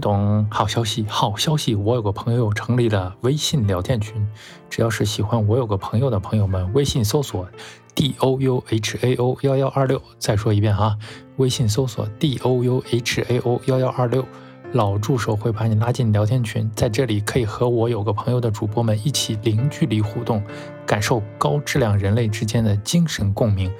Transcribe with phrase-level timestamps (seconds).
[0.00, 1.74] 懂，好消息，好消息！
[1.74, 4.26] 我有个朋友成立了微信聊天群，
[4.68, 7.46] 只要是喜欢我有个朋友的朋友们，微信搜索
[7.94, 10.00] D O U H A O 幺幺二六。
[10.18, 10.96] 再说一遍哈，
[11.36, 14.24] 微信搜索 D O U H A O 幺幺二六，
[14.72, 20.42] 老助手会把你拉进聊天群，在这里可以和我有个朋友的主播们一起零距离互动，
[20.86, 23.70] 感受高质量人类之间的精神共鸣。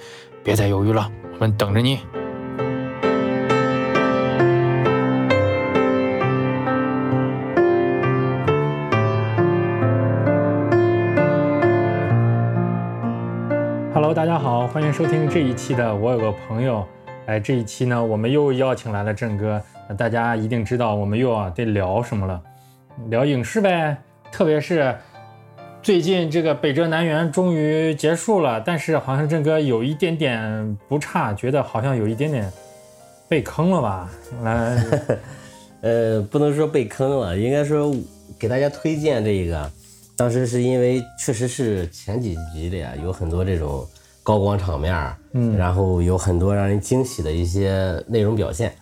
[0.44, 1.98] 别再犹豫了，我们等着你。
[14.92, 16.78] 收听这一期的《我有个朋友》。
[17.26, 19.62] 哎，这一期呢，我们又邀请来了郑哥。
[19.88, 22.42] 那大家一定知道，我们又要得聊什么了？
[23.08, 23.96] 聊影视呗。
[24.32, 24.96] 特别是
[25.80, 32.50] 最近这个北辙南辕终于结束了，但是好像郑哥有一点点不差，觉得好像有一点点
[33.28, 34.10] 被坑了吧？
[34.42, 34.84] 来，
[35.82, 37.94] 呃，不能说被坑了，应该说
[38.38, 39.70] 给大家推荐这个。
[40.16, 43.86] 当时是因为确实是前几集的呀，有很多这种
[44.22, 44.94] 高光场面，
[45.32, 48.72] 嗯，然后有很多让人惊喜的一些内容表现，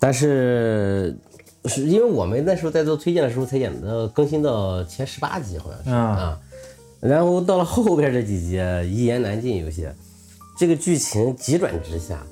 [0.00, 1.16] 但是
[1.66, 6.38] 是因为我们那时候在做推荐的时候才演的更新到前十八集好像是啊，
[7.00, 9.94] 然后到了后边这几集一言难尽，有些。
[10.56, 12.24] 这个剧情急转直下，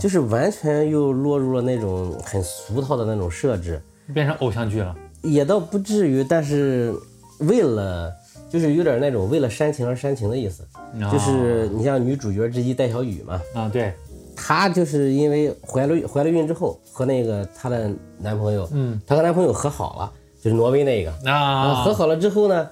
[0.00, 6.94] 就是完全又落入了那种很俗套的那种设置，变成偶像剧了，也倒不至于，但是。
[7.40, 8.14] 为了
[8.48, 10.64] 就是有点那种为了煽情而煽情的意思，
[11.10, 13.92] 就是你像女主角之一戴小雨嘛，啊对，
[14.36, 22.68] 她就是因为怀了怀了孕之后和那个她的男朋友，嗯，她和男朋友和好了，就是挪威那个啊，和好了之后呢。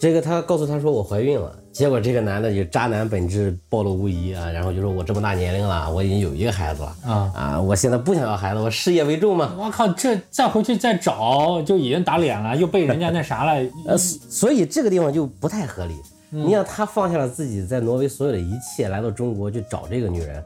[0.00, 9.54] 这个她告诉她说我怀孕了，结果这个男的就渣男本质暴露无遗啊，然后就说我这么大年龄了，我已经有一个孩子了啊啊，我现在不想要孩子，我事业为重嘛。
[9.58, 13.62] 我靠，这再回去再找就已经打脸了，又被人家那啥了。
[13.86, 15.94] 呃，所以这个地方就不太合理。
[16.30, 20.42] 你想他放下了自己在挪威所有的一切，来到中国去找这个女人，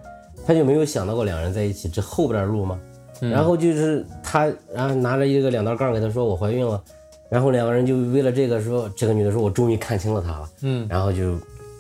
[0.46, 2.80] 他就没有想到过两人在一起这后边的路吗？
[3.20, 6.82] 然后就是他，然后拿着一个两道杠给他说我怀孕了。
[7.30, 11.36] 然后两个人就为了这个说，这个女的说：“我终于看清了他了。”嗯，然后就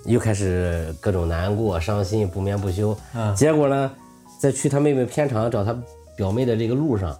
[0.06, 2.96] 又开始各种难过、伤心、不眠不休。
[3.14, 3.92] 嗯，结果呢，
[4.40, 5.76] 在去他妹妹片场找他
[6.16, 7.16] 表妹的这个路上，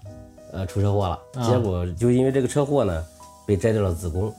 [0.52, 1.18] 呃，出车祸了。
[1.46, 3.04] 结果就因为这个车祸呢，
[3.46, 4.32] 被摘掉了子宫。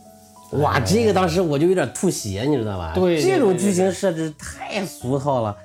[0.52, 2.94] 哇，这个当时我就有点吐血，你知道吧？
[2.96, 5.56] 对，这种剧情设置太俗套了，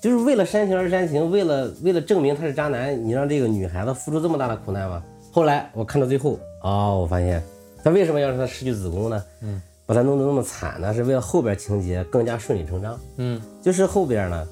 [0.00, 5.02] 就是为了煽情而煽情，为了为了证明他是渣男，你让这个女孩子付出这么大的苦难吗？
[5.32, 7.42] 后来我看到最后哦，我发现。
[7.84, 9.24] 他为什么要让她失去子宫呢？
[9.40, 10.92] 嗯，把他弄得那么惨呢？
[10.92, 12.98] 是为了后边情节更加顺理成章。
[13.18, 14.48] 嗯，就是后边呢，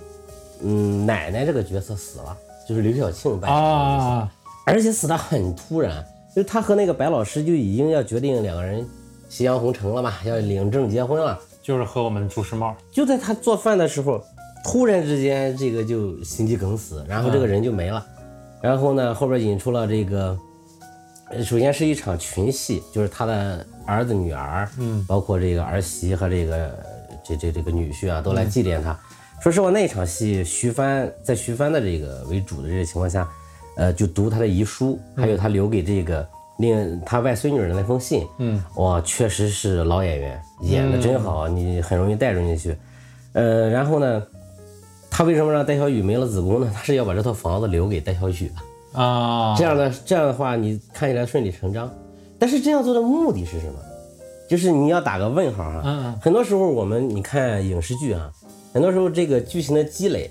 [0.62, 2.36] 嗯，奶奶这个角色死了，
[2.68, 4.28] 就是刘晓庆扮演的，
[4.64, 6.04] 而且死的很突然，
[6.34, 8.86] 就他和那个白老师就已经要决定两个人
[9.28, 14.22] 夕阳红成了嘛，要领证结婚了，就是和我们朱时茂，就在他做饭的时候，
[14.64, 18.04] 突然之间这个就心肌梗死，然后这个人就没了，
[18.60, 20.38] 然后呢后边引出了这个。
[21.42, 26.78] 首先是一场群戏，就是他的儿子、女儿，嗯，包括这个儿媳和这个
[27.24, 28.96] 这这这个女婿啊，都来祭奠他。
[29.40, 33.28] 说实话，那场戏，徐帆在徐帆的这个为主的这个情况下，
[33.76, 36.24] 呃，就读他的遗书，还有他留给这个
[36.58, 42.76] 令他外孙女的那封信，嗯，哇，确实是老演员演的真好，你很容易带入进去。
[43.32, 44.22] 呃，然后呢，
[45.10, 46.70] 他为什么让戴小雨没了子宫呢？
[46.74, 48.50] 他是要把这套房子留给戴小雨。
[48.92, 51.92] 啊，这样的这样的话，你看起来顺理成章，
[52.38, 53.78] 但是这样做的目的是什么？
[54.48, 55.82] 就是你要打个问号哈。
[55.84, 56.18] 嗯。
[56.22, 58.32] 很多时候我们你看影视剧啊，
[58.72, 60.30] 很多时候这个剧情的积累，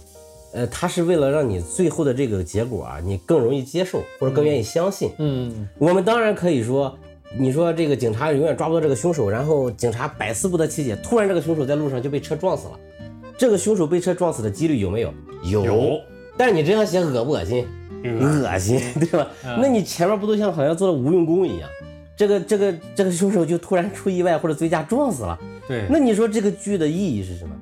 [0.55, 5.11] 呃，它是为了让你最后的这个结果啊，你更容易接受或者更愿意相信。
[5.17, 5.67] 嗯。
[5.77, 6.97] 我们当然可以说，
[7.37, 12.79] 你说这个警察永远抓不到这个凶手，然后警察百思不得其解，突然这个凶手在路上就被车撞死了，
[13.37, 15.13] 这个凶手被车撞死的几率有没有？
[15.43, 15.99] 有。
[16.37, 17.67] 但是你这样写恶不恶心？
[18.03, 19.27] 恶心，对吧？
[19.59, 21.69] 那你前面不都像好像做了无用功一样？
[22.15, 25.37] 这个这个这个凶手就突然出意外或者醉驾撞死了。
[25.67, 27.53] 对，那你说这个剧的意义是什么？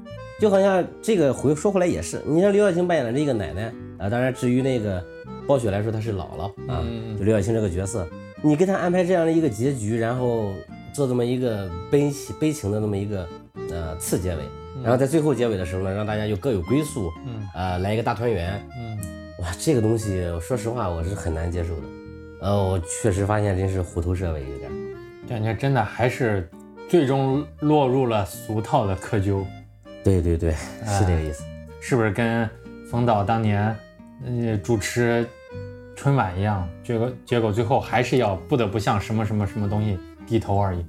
[0.43, 5.01] 就好像这个回说回来也是，你像刘晓庆扮演的这个奶奶啊，当然至于那个
[5.47, 6.83] 暴雪来说她是姥姥啊，
[7.17, 8.05] 就刘晓庆这个角色，
[8.41, 10.51] 你给她安排这样的一个结局，然后
[10.91, 13.25] 做这么一个悲喜悲情的那么一个
[13.69, 14.41] 呃次结尾，
[14.83, 18.99] 然后在最后结尾的时候呢，让大家又各有归宿，嗯啊，来一个大团圆，嗯。
[19.39, 21.83] 哇，这个东西，说实话，我是很难接受的。
[22.41, 24.69] 呃，我确实发现真是虎头蛇尾有点，
[25.25, 26.49] 感觉真的还是
[26.89, 29.45] 最终落入了俗套的窠臼。
[30.03, 31.43] 对对对，是这个意思。
[31.79, 32.49] 是不是跟
[32.89, 33.75] 冯导当年
[34.25, 35.25] 呃主持
[35.95, 39.97] 春晚一样，结果结果最后还是要不得不向什么什么什么东西
[40.27, 40.85] 低头而已。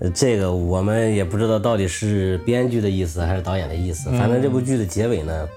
[0.00, 5.48] 呃 这个我们也不知道到底是编剧的意思还是导演的意思，反正这部剧的结尾呢，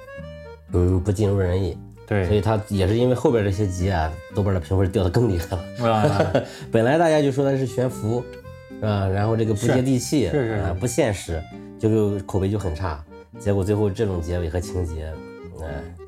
[0.74, 1.76] 嗯，不尽如人意，
[2.06, 5.92] 对所，以他也是因为后边这些集啊，豆瓣的评分掉的更厉害了。
[5.92, 6.34] 啊，
[6.72, 8.24] 本来大家就说它是悬浮，
[8.70, 9.08] 是吧？
[9.08, 11.42] 然后这个不接地气，是是是啊，不现实，
[11.90, 13.04] 就口碑就很差。
[13.40, 15.12] 结果最后这种结尾和情节，
[15.60, 15.68] 呃，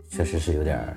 [0.10, 0.96] 确实是有点儿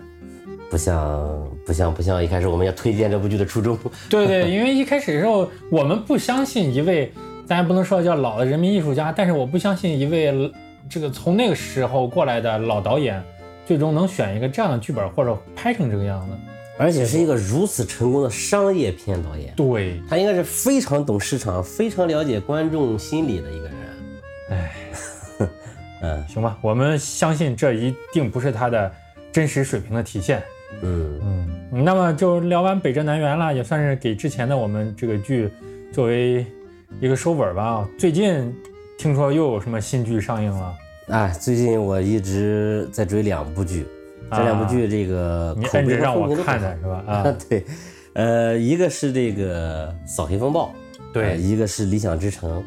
[0.70, 3.76] 不像不像不像一开始我们要推荐这部剧的初衷。
[4.08, 7.12] 对对，因为一开始的时候我们不相信一位，
[7.46, 10.52] 咱也不能说叫老的人民艺术家，但是我不相信一位
[10.88, 13.20] 这个从那个时候过来的老导演，
[13.66, 16.36] 最终能选一个这样的剧本或者拍成这个样子。
[16.78, 23.74] 而且是一个如此成功的商业片导演，对，他应该是非常懂市场、非常了解观众心理的一个人。
[24.50, 24.72] 哎，
[26.02, 28.92] 嗯行吧，我们相信这一定不是他的
[29.32, 30.42] 真实水平的体现。
[30.82, 35.50] 嗯，嗯，那么就聊完北辙南辕了，也算是给之前的我们这个剧
[35.92, 36.46] 作为
[37.00, 37.88] 一个收尾吧。
[37.98, 38.54] 最近
[38.98, 40.74] 听说又有什么新剧上映了？
[41.08, 43.84] 哎，最近我一直在追两部剧，
[44.30, 47.04] 这两部剧这个你口碑让我看的是吧？
[47.06, 47.64] 啊，啊，对，
[48.12, 52.62] 呃，一个是这个《扫黑风暴》，呃对，一个是《理想之城》，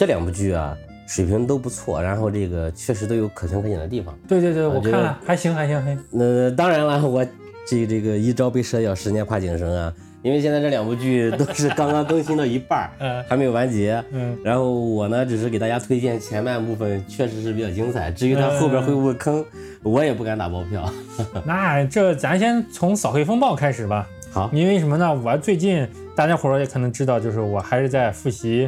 [0.00, 0.74] 这两部剧啊，
[1.06, 4.18] 水平都不错，然后这个确实都有可圈可点的地方。
[4.26, 6.02] 对对对，我这个看了，还行还行还行。
[6.10, 7.22] 那当然了，我
[7.68, 9.92] 这这个一朝被蛇咬，十年怕井绳啊，
[10.22, 14.02] 因为现在这两部剧都是刚刚更新到一半儿， 嗯还没有完结。
[14.10, 18.10] 嗯，然后我呢，只是给大家推荐前半部分，确实是比较精彩。
[18.10, 19.44] 至于它后边会不会坑，
[19.82, 20.90] 我也不敢打包票。
[21.44, 24.08] 那这咱先从《扫黑风暴》开始吧。
[24.32, 25.14] 好，因为什么呢？
[25.22, 25.86] 我最近
[26.16, 28.66] 大家伙儿也可能知道，就是我还是在复习，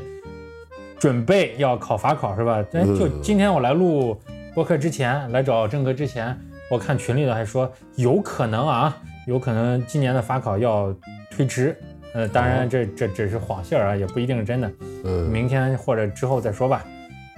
[1.03, 2.65] 准备要考法考是吧？
[2.75, 4.17] 哎，就嗯今天我来录
[4.55, 6.39] 播客之前，来找郑哥之前，
[6.71, 8.97] 我看群里的还说有可能啊，
[9.27, 10.95] 有可能今年的法考要
[11.29, 11.77] 推迟。
[12.15, 14.71] 呃，当然这这只是谎信儿啊，也不一定是真的。
[15.05, 16.85] 嗯，明天或者之后再说吧。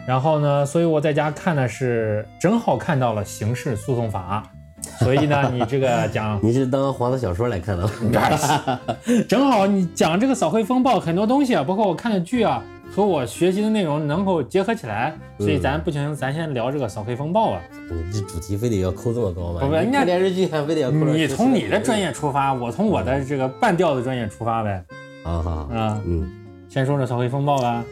[0.06, 4.42] 然后呢，所以我在家看的是正好看到了刑事诉讼法，
[5.00, 8.80] 所以呢，你这个讲 你是当黄色小说来看的吗？
[9.26, 17.60] 正好你讲这个扫黑风暴很多东西啊，包括我看的剧啊，和我学习的内容能够结合起来，所以咱不行，咱先聊这个扫黑风暴吧。
[17.90, 19.60] 你这主题非得要扣这么高吗？
[19.60, 24.84] 不不人家电视剧还非得要扣你从你的专业出发，我从我的这个半吊子专业出发呗。
[25.24, 26.30] 好好好，啊，嗯
[26.68, 27.84] 先说说扫黑风暴吧。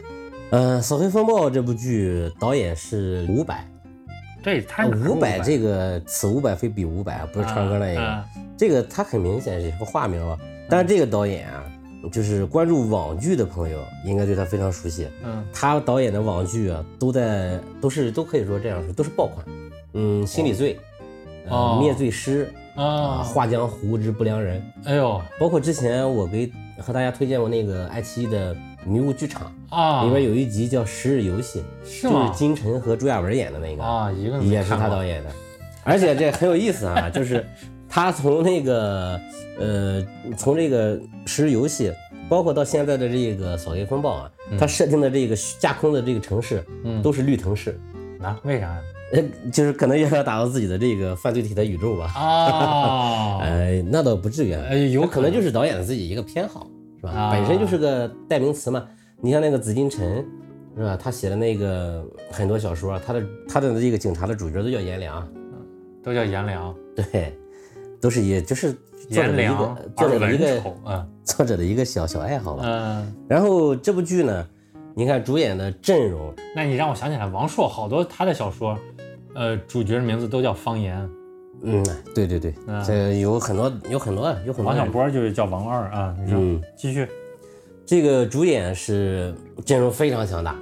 [0.51, 3.55] 嗯，《扫黑风暴》这部剧导演是伍佰，
[4.43, 8.23] 对，他伍佰这个此伍佰非彼伍佰，不是唱歌那一个，啊
[8.55, 10.37] 这个他很明显是一个化名了。
[10.69, 11.63] 但是这个导演啊，
[12.11, 15.07] 就是关注网剧的朋友应该对他非常熟悉。
[15.23, 19.45] 嗯他导演的网剧啊，都在都是都可以说这样说，都是爆款。
[19.93, 20.77] 嗯，心理罪，
[21.47, 32.33] 哦呃，灭罪师啊，啊，画江湖之不良人，哎呦包括之前我给和大家推荐过那个爱奇艺的迷雾剧场，啊，里边有一集叫《十日游戏》，是就是？
[32.33, 35.29] 金晨和朱亚文演的那个，啊，一个也是他导演的。
[35.85, 37.45] 而且这很有意思啊，就是
[37.93, 39.21] 他从那个
[39.59, 40.03] 呃，
[40.35, 40.97] 从这个
[41.27, 41.89] 《十日游戏》，
[42.27, 47.79] 包括到现在的这个《扫黑风暴》啊，他设定的这个架空的这个城市嗯都是绿藤市，
[48.19, 48.39] 啊？
[48.45, 48.81] 为啥呀？
[49.13, 52.05] 呃，就是可能也要打造自己的这个犯罪题材宇宙吧。
[52.15, 54.49] 啊， 哎，那倒不至于
[54.93, 56.67] 有有可能就是导演的自己一个偏好，
[56.99, 57.11] 是吧？
[57.11, 58.87] 啊本身就是个代名词嘛。
[59.21, 60.25] 你像那个紫禁城，
[60.75, 60.97] 是吧？
[60.99, 65.31] 他写的那个很多小说，他的他的这个警察的主角都叫颜良，
[66.03, 67.37] 都叫颜良，对，
[68.03, 68.73] 都是也就是
[69.09, 72.63] 作者的一个，作者的一个丑， 嗯作者的一个小小爱好吧。
[72.65, 73.15] 嗯。
[73.29, 74.45] 然后这部剧呢，
[74.93, 78.77] 你看主演的阵容，那你让我想起来，王朔好多他的小说，
[79.35, 81.09] 呃，主角名字都叫方言，
[81.61, 81.81] 嗯，
[82.13, 86.13] 对对对，嗯这有很多有很多有很多王小波就是叫王二啊。
[86.25, 87.07] 你说，嗯，继续。
[87.85, 89.33] 这个主演是
[89.63, 90.57] 阵容非常强大，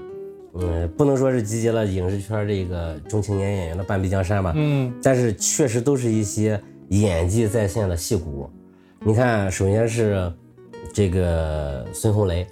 [0.53, 8.50] 嗯，不能说是集结了影视圈这个中青年演员的半壁江山吧，嗯但是确实都是一些演技在线的戏骨。
[9.00, 10.31] 你看，首先是
[10.93, 12.45] 这个孙红雷，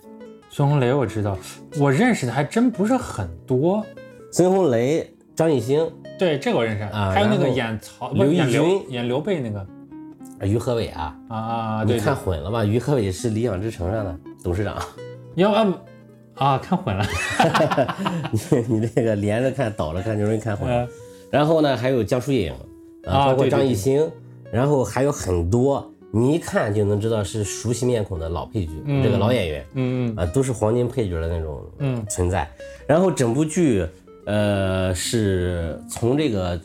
[0.50, 1.38] 孙红雷我知道，
[1.78, 3.86] 我认识的还真不是很多。
[4.32, 9.66] 孙红雷、张艺兴、对，这个我认识，啊还有那个演曹，不刘演刘君演刘备那个
[10.46, 12.64] 于和伟啊，啊啊，对你看混了吧？
[12.64, 14.78] 于和伟是理想之城上的董事长，
[15.36, 15.78] 对，要啊
[16.36, 17.06] 啊看混了。
[18.32, 18.40] 你
[18.80, 20.88] 你这个连着看倒着看就容易看混
[21.30, 22.54] 然后呢，还有江疏影，
[23.06, 24.10] 啊啊，包括张艺兴，
[24.52, 29.04] 然后还有很多你一看就能知道是熟悉面孔的老配角，嗯。
[29.04, 30.20] 这个老演员嗯嗯。
[30.20, 32.06] 啊，都是黄金配角的那种嗯。
[32.10, 32.50] 存在。
[32.88, 33.86] 然后整部剧，
[34.26, 36.60] 呃，是从这个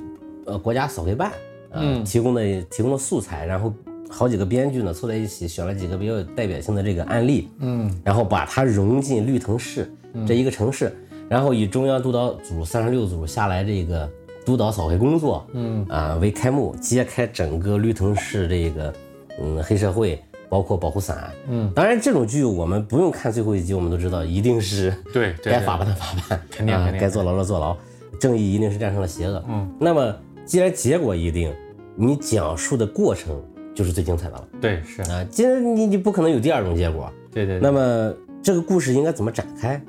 [0.47, 1.31] 呃国家扫黑办
[1.76, 3.75] 嗯，提供的提供的素材，然后
[4.09, 9.93] 好几个编剧呢凑在一起选了几个比较有代表性的这个案例，嗯，然后把它融进绿藤市
[10.25, 10.97] 这一个城市，
[11.29, 14.09] 然后以中央督导组三十六组下来这个
[14.45, 18.93] 督导扫黑工作，嗯啊为开幕，揭开整个绿藤市这个
[19.41, 20.23] 嗯黑社会。
[20.47, 27.77] 包括保护伞，嗯，当然这种剧我们不用看最后一集，我们都知道一定是对该罚办的罚办，肯定肯定该坐牢的坐牢，
[28.21, 29.69] 正义一定是战胜了邪恶，嗯。
[29.81, 31.53] 那么既然结果一定，
[31.97, 33.43] 你讲述的过程
[33.75, 37.59] 就是最精彩的了，对，是啊，既然你你不可能有第二种结果，对对。
[37.59, 39.83] 那么这个故事应该怎么展开？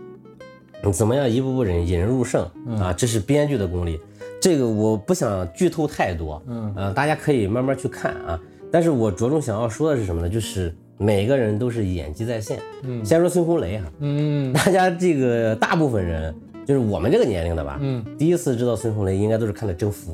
[0.92, 2.44] 怎么样一步步引引人入胜
[2.80, 2.92] 啊？
[2.94, 4.00] 这是编剧的功力，
[4.46, 8.40] 这个我不想剧透太多，嗯，呃，大家可以慢慢去看啊。
[8.72, 10.30] 但是我着重想要说的是什么呢？
[10.30, 12.60] 就是每个人都是演技在线。
[12.84, 16.32] 嗯，先说孙红雷哈，嗯，大家这个大部分人
[16.64, 20.14] 就是我们这个年龄的吧，嗯，第一次知道孙红雷应该都是看的《征服》，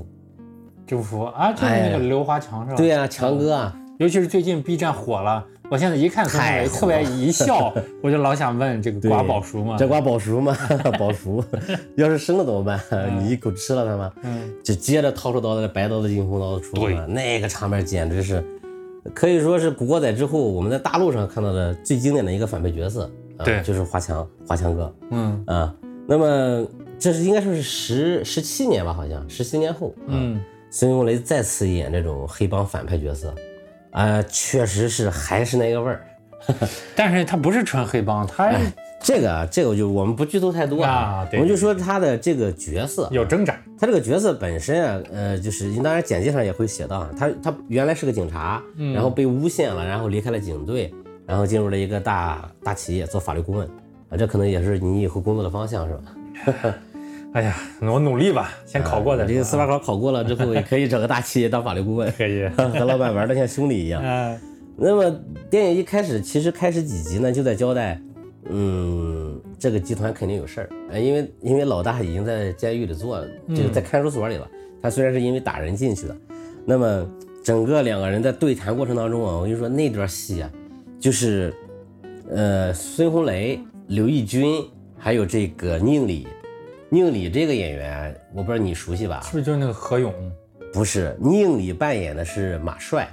[0.89, 2.77] 征服啊，就是那个刘华强是吧？
[2.77, 5.45] 对呀，强哥啊，尤其是最近 B 站火了。
[5.71, 7.73] 我现在一看孙红雷，特别一笑，
[8.03, 9.77] 我就老想问这个瓜保熟吗？
[9.79, 10.53] 这瓜保熟吗？
[10.99, 11.41] 保熟，
[11.95, 12.77] 要是生了怎么办？
[13.17, 14.11] 你一口吃了它吗？
[14.23, 18.43] 嗯，就接着掏出刀来，白刀子进红刀子出了，那个场面简直是
[19.13, 23.09] 可以说是古惑仔之后我们在大陆上看到的最经典的一个反派角色。
[23.41, 24.93] 对，就是华强，华强哥。
[25.11, 25.73] 嗯啊，
[26.05, 26.67] 那么
[26.99, 30.37] 这是应该说是十十七年吧，好像十七年后，嗯，
[30.69, 33.33] 孙红雷再次演这种黑帮反派角色。
[33.91, 36.05] 啊，确实是还是那个味儿，
[36.95, 38.51] 但是他不是纯黑帮，他
[39.03, 48.61] 这个这个就我们不剧透太多啊，我们就说他的这个角色有挣扎，他这个角色本身啊，呃，就是当然简介上也会写到啊，他他原来是个警察，
[48.93, 50.93] 然后被诬陷了，然后离开了警队，
[51.25, 53.67] 然后进入了一个大大企业做法律顾问，
[54.09, 56.75] 啊，这可能也是你以后工作的方向是吧？
[57.33, 64.01] 哎呀，我努力吧，先考过再这个司法考考过了之后，也可以找个大企业当法律顾问，可以 和老板玩的像兄弟一样。
[64.03, 64.37] 嗯，
[64.75, 65.09] 那么
[65.49, 68.01] 电影一开始，其实开始几集呢，就在交代，
[68.49, 74.45] 嗯，这个集团肯定有事儿，因为因为老大已经在监狱里坐了，就是在看守所里了。
[74.81, 76.17] 他虽然是因为打人进去的，
[76.65, 77.09] 那么
[77.41, 80.51] 整个两个人在对谈过程当中啊，我跟你说那段戏啊，
[80.99, 81.53] 就是，
[82.29, 83.57] 呃，孙红雷、
[83.87, 84.61] 刘奕君
[84.97, 86.27] 还有这个宁理。
[86.93, 89.21] 宁理这个演员，我不知道你熟悉吧？
[89.23, 90.13] 是不是就是那个何勇？
[90.73, 93.07] 不是，宁理扮演的是马帅。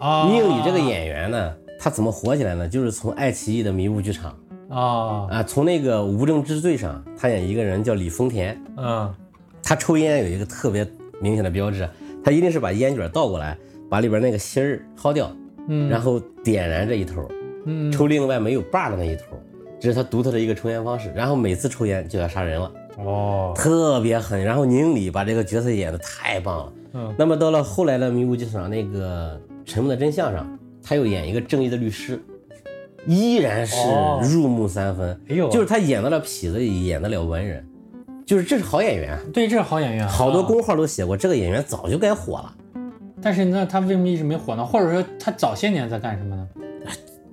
[0.00, 2.68] 啊，宁理这个演员呢，他怎么火起来呢？
[2.68, 4.36] 就是从爱奇艺的迷雾剧场
[4.68, 8.60] 啊啊，从那个无证之罪上，他演一个人叫李丰田。
[8.76, 9.14] 嗯，
[9.62, 10.84] 他抽烟有一个特别
[11.20, 11.88] 明显的标志，
[12.24, 13.56] 他一定是把烟卷倒过来，
[13.88, 15.30] 把里边那个芯儿薅掉，
[15.68, 17.30] 嗯，然后点燃这一头，
[17.64, 19.40] 嗯，抽另外没有把的那一头，
[19.78, 21.12] 这是他独特的一个抽烟方式。
[21.14, 22.72] 然后每次抽烟就要杀人了。
[22.98, 26.72] 哦，特别狠，然后宁理把这个角色演的太棒了。
[26.92, 32.22] 嗯，那么到了后来的《迷雾剧场》那个《沉默的真相》上，他又演一个正义的律师，
[33.06, 33.76] 依然是
[34.22, 35.20] 入木三分。
[35.28, 37.66] 哎呦，就是他演得了痞子，演得了文人，
[38.24, 39.18] 就是这是好演员。
[39.32, 40.06] 对，这是好演员。
[40.06, 42.54] 好多公号都写过，这个演员早就该火了。
[43.20, 44.64] 但是那他为什么一直没火呢？
[44.64, 46.48] 或者说他早些年在干什么呢？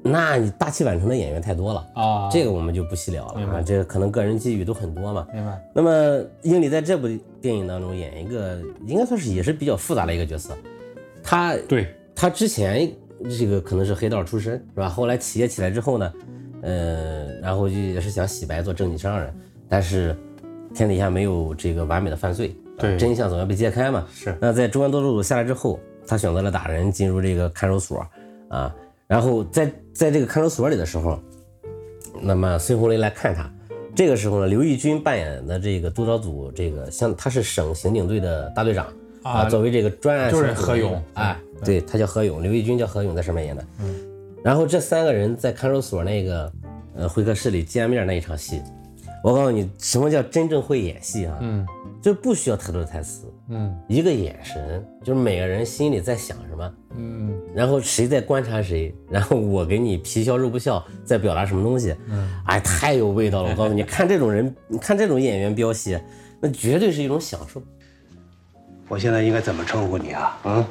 [0.04, 5.28] 那你大器晚成的演员太多了啊，这个我们就不细聊了啊，这个可能个人机遇都很多嘛。
[5.32, 5.62] 明白。
[5.74, 7.08] 那么英里在这部
[7.40, 10.58] 电影当中演一个，应该算是也是比较复杂的一个角色。
[11.24, 12.92] 他对他之前
[13.38, 14.90] 这个可能是黑道出身，是吧？
[14.90, 16.14] 后来企业起来之后呢，
[16.64, 19.32] 呃，然后就也是想洗白做正经商人，
[19.70, 20.18] 但是
[20.74, 24.08] 天底下没有这个完美的犯罪，对，真相总要被揭开嘛。
[24.12, 24.36] 是。
[24.42, 28.04] 那在中央督导组下来之后，他选择了打人，进入这个看守所
[28.50, 28.74] 啊。
[29.12, 31.20] 然后在在这个看守所里的时候，
[32.22, 33.52] 那么孙红雷来看他。
[33.94, 38.88] 这个时候呢，刘奕君扮演的这个督导组，这个像他是省刑警队的大队长
[39.22, 43.62] 啊，作为这个专案就是何勇哎，对他叫何勇，刘奕君叫何勇，在上面演的。
[43.82, 43.94] 嗯。
[44.42, 46.50] 然后这三个人在看守所那个
[46.96, 48.62] 呃会客室里见面那一场戏，
[49.24, 51.38] 我告诉你，什么叫真正会演戏啊？
[51.42, 51.66] 嗯。
[52.02, 65.96] 就不需要太多的台词，嗯，一个眼神，就是每个人心里在想什么，嗯，然后谁在观察谁，然后我给你皮笑肉不笑，在表达什么东西，嗯，哎，太有味道了，我告诉你， 看这种人，你看这种演员飙戏，
[66.40, 67.62] 那绝对是一种享受。
[68.88, 70.40] 我现在应该怎么称呼你啊？
[70.44, 70.66] 嗯，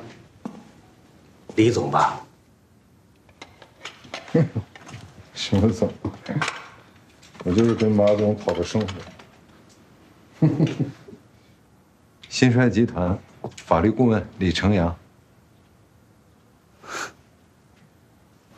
[1.54, 2.26] 李总吧。
[5.32, 5.88] 什么总？
[7.44, 10.48] 我就是跟马总讨个生活。
[12.28, 13.18] 新帅集团
[13.56, 14.94] 法律顾问李成阳，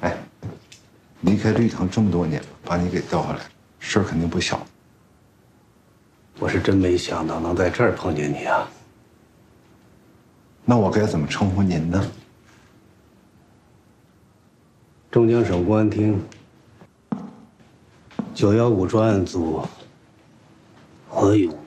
[0.00, 0.16] 哎，
[1.20, 3.40] 离开绿藤这么多年了，把你给调回来，
[3.78, 4.64] 事儿肯定不小。
[6.38, 8.68] 我是真没想到能在这儿碰见你啊！
[10.64, 12.04] 那我该怎么称呼您呢？
[15.10, 16.20] 中江省公安厅
[18.34, 19.62] 九幺五专案组
[21.08, 21.54] 何勇。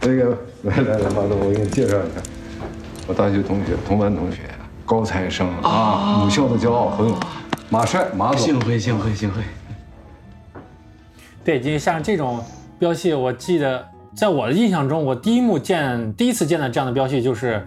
[0.00, 2.20] 那个，来来来，马总，我给你介绍一下，
[3.06, 4.42] 我大学同学，同班同学，
[4.84, 7.16] 高材生啊，母校的骄傲，何勇，
[7.70, 8.38] 马帅，马总。
[8.38, 9.42] 幸会，幸会，幸会。
[11.44, 12.44] 对，就像这种
[12.78, 17.54] 标戏，我记得在我的印象中，我第一幕见，第一次见到这样的标戏就是《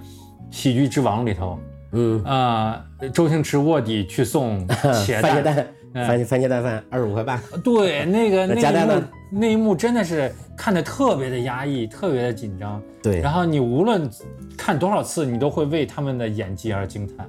[0.49, 1.57] 喜剧之王》里头，
[1.93, 5.55] 嗯，呃，周星驰卧底去送 茄番茄蛋，
[5.93, 7.39] 蛋，番茄番茄蛋饭二十五块半。
[7.63, 12.81] 对，那个那一幕加蛋呢那一幕真的是看的特别的压抑，特别的紧张。
[13.01, 14.09] 对然后你无论
[14.57, 17.25] 看多少次，你都会为他们的演技而惊叹。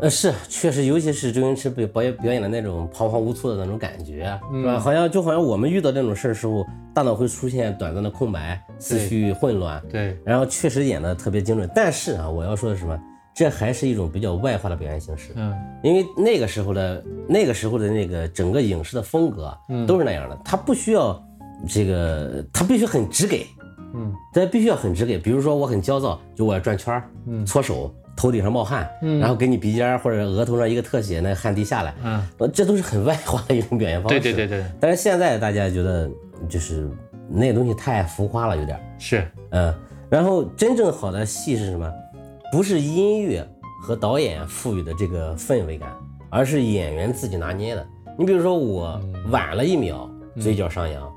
[0.00, 4.78] 呃，是，确实，尤其是周星驰被表演表演的那种彷徨无措的那种感觉，是吧？
[4.78, 6.64] 好像就好像我们遇到这种事儿时候，
[6.94, 11.68] 大脑会出现短暂的空白，思绪混乱，对，然后确实演的特别精准。
[11.74, 12.98] 但是啊，我要说的是什么？
[13.34, 21.24] 这还是一种比较外化的表演形式，嗯因为那个时候的那个时候的那个整个影视的风格嗯都是那样的，它不需要
[21.68, 23.46] 这个，他必须很直给，
[23.94, 25.16] 嗯他必须要很直给。
[25.18, 34.18] 比如说我很焦躁，就我要转圈儿，嗯搓手，头顶上冒汗，嗯然后给你鼻尖儿或者额头上一个特写，那汗滴下来，嗯，呃这都是很外化的一种表现方式。
[34.18, 36.10] 对对对对，但是现在大家觉得
[36.48, 36.90] 就是
[37.28, 38.82] 那个东西太浮夸了，有点儿。
[38.98, 39.72] 是，嗯，
[40.10, 41.88] 然后真正好的戏是什么？
[42.50, 43.46] 不是音乐
[43.82, 45.88] 和导演赋予的这个氛围感，
[46.28, 47.86] 而是演员自己拿捏的。
[48.18, 49.00] 你比如说，我
[49.30, 51.08] 晚了一秒，嘴角上扬，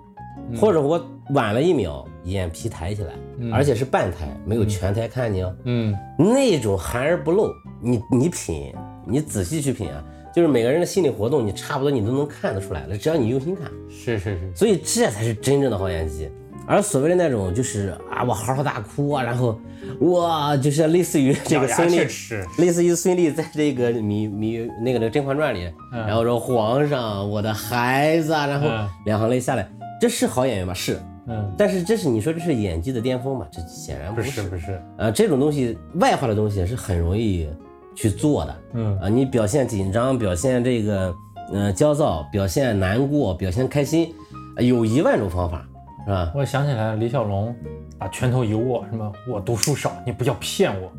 [0.60, 3.14] 或者我晚了一秒，眼皮抬起来，
[3.54, 5.56] 而且是半抬，没有全抬看你哦。
[5.66, 7.50] 嗯那种含而不露，
[7.82, 8.74] 你你品，
[9.06, 10.04] 你仔细去品啊，
[10.34, 13.70] 就是每个人的心理活动，你差不多你都能看得出来了，只要你用心看。
[13.90, 16.30] 是是是，所以这才是真正的好演技。
[16.68, 19.60] 而所谓的那种就是啊，我嚎啕大哭啊，然后
[20.02, 29.68] 哇，就是类似于这个孙俪，类似于孙俪在这个米米那个那个《甄嬛传》里，然后说皇上，我的孩子啊，然后嗯两行泪下来，
[30.00, 30.74] 这是好演员吗？
[30.74, 33.48] 是，嗯，但是这是你说这是演技的巅峰嘛？
[33.50, 34.30] 这显然不是。
[34.30, 37.48] 是不是，啊，这种东西外化的东西是很容易
[37.96, 38.56] 去做的。
[38.74, 41.16] 嗯啊，你表现紧张，表现这个
[41.54, 44.14] 呃焦躁，表现难过，表现开心，
[44.58, 45.66] 啊有一万种方法，
[46.06, 46.32] 是吧？
[46.36, 47.56] 我想起来了，李小龙
[47.98, 50.92] 把拳头一握，什么我读书少，你不要骗我，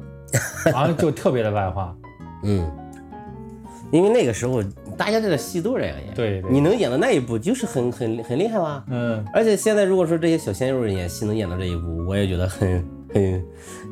[0.73, 1.95] 好像 就特别的外化。
[2.45, 2.69] 嗯，
[3.93, 4.63] 因为那个时候
[4.97, 8.83] 大家这个戏都是这样演，对对你能演到那一步就是很很很厉害啦。
[8.89, 13.45] 嗯，而且现在如果说这些小鲜肉演戏能演到这一步，我也觉得很很，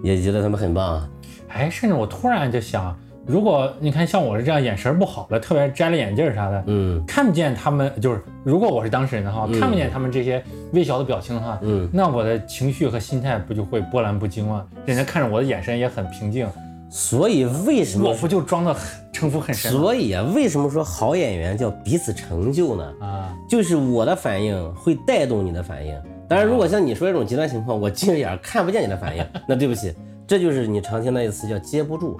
[0.02, 1.08] 也觉得他们很棒啊。
[1.48, 14.64] 哎，甚至我突然就想，如果你看像我是这样眼神不好的，特别摘了眼镜啥的，嗯看不见他们，就是如果我是当事人的话，看不见他们这些微小的表情的话，嗯，那我的情绪和心态不就会波澜不惊吗？
[14.86, 16.48] 人家看着我的眼神也很平静，
[16.90, 19.70] 所以为什么我不就装的很城府很深？
[19.70, 22.92] 所以啊，为什么说好演员叫彼此成就呢？
[23.00, 25.96] 啊，就是我的反应会带动你的反应。
[26.28, 29.94] 当然，如果像你说这种极端情况，我近视眼看不见你的反应， 那对不起，
[30.26, 32.16] 这就是你常听那一个词叫接不住。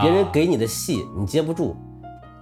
[0.00, 1.76] 别人给你的戏你接不住，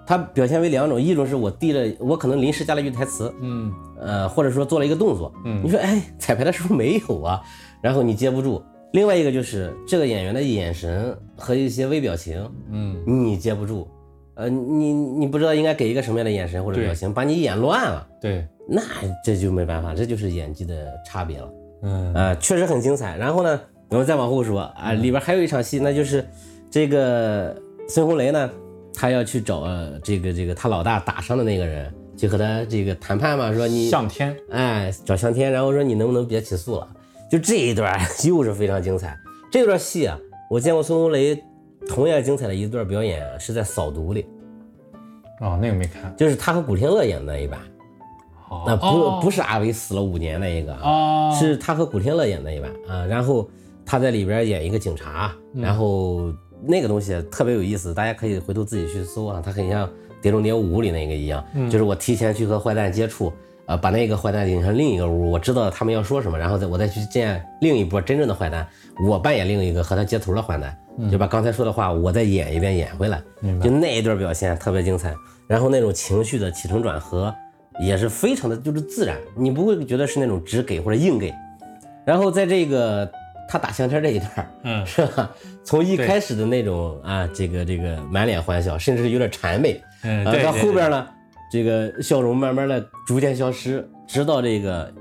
[0.07, 7.41] 它表现为两种，一种是我递了，我可能临时加了一句台词，嗯呃，或者说做了一个动作，嗯你说哎，彩排的时候没有啊，
[7.81, 8.63] 然后你接不住。
[8.93, 13.89] 另外一个就是这个演员的眼神和一些微表情，嗯，你接不住，
[14.35, 18.81] 呃，你你不知道应该给一个什么样的眼神或者表情，把你演乱了，对，那
[19.25, 21.51] 这就没办法，这就是演技的差别了。
[21.83, 23.17] 嗯啊、确实很精彩。
[23.17, 26.25] 然后呢，我们再往后说啊，里边还有一场戏，那就是
[26.71, 27.57] 这个
[27.89, 28.51] 孙红雷呢，
[28.93, 36.87] 他要去找呃这个这个他老大打伤的那个人，去和他这个谈判嘛，说你向天，哎找向天，然后说你能不能别起诉了？
[37.31, 39.19] 就这一段 又是非常精彩。
[39.51, 40.19] 这段戏啊，
[40.51, 41.41] 我见过孙红雷
[41.87, 44.27] 同样精彩的一段表演是在《扫毒》里，
[45.41, 47.61] 哦，那个没看，就是他和古天乐演的那一版，
[48.49, 48.65] 哦。
[48.67, 49.21] 那不、哦。
[49.23, 50.77] 不是阿伟死了五年那一个
[51.39, 53.49] 是他和古天乐演的一版啊，然后
[53.87, 55.63] 他在里边演一个警察，嗯。
[55.63, 56.35] 然后
[56.67, 59.87] 那个东西特别有意思，大家可以回头自己去搜啊，他很像
[60.21, 63.33] 《碟中谍五》里那个一样，嗯就是我提前去和坏蛋接触，
[63.71, 68.67] 呃，把那个坏蛋引上另一个屋，我知道他们要说什么，然后再我再去见另一波真正的坏蛋，
[69.09, 70.77] 我扮演另一个和他接头的坏蛋，
[71.09, 75.15] 就把刚才说的话我再演一遍演回来，嗯就那一段表现特别精彩，
[75.47, 77.33] 然后那种情绪的起承转合
[77.81, 81.33] 也是非常的就是自然，你不会觉得是那种直给或者硬给。
[82.05, 83.09] 然后在这个
[83.49, 85.31] 他打相片这一段儿，嗯是吧？
[85.63, 91.07] 从一开始的那种啊，这个这个满脸欢笑，甚至是有点谄媚，嗯，啊，到后边呢，
[91.51, 94.93] 这个笑容慢慢的逐渐消失，直到这个，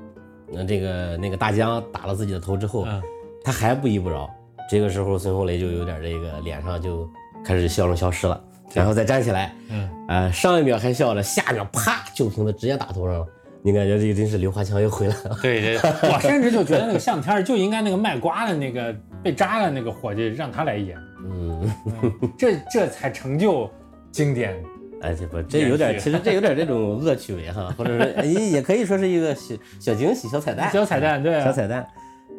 [0.53, 3.01] 呃，这个那个大江打了自己的头之后，嗯
[3.43, 4.29] 他还不依不饶。
[4.69, 7.09] 这个时候孙红雷就有点这个脸上就
[7.43, 8.39] 开始笑容消失了，
[8.73, 13.25] 然后再站起来，嗯，呃，上一秒还笑着，下一秒啪酒瓶子直接打头上了。
[13.61, 15.37] 你感觉这个真是刘华强又回来了。
[15.41, 15.77] 对对，
[16.13, 21.71] 我甚至就觉得那个向天就应该那个卖瓜的那个被扎的那个伙计让他来演，嗯，
[22.37, 23.69] 这这才成就
[24.11, 24.61] 经典。
[25.01, 30.71] 哎，这不，这有点，其实这有点这种恶趣味哈，或者说哎也也可以说是一个小小惊喜、小彩蛋。
[30.71, 31.87] 小彩蛋，对啊，小彩蛋。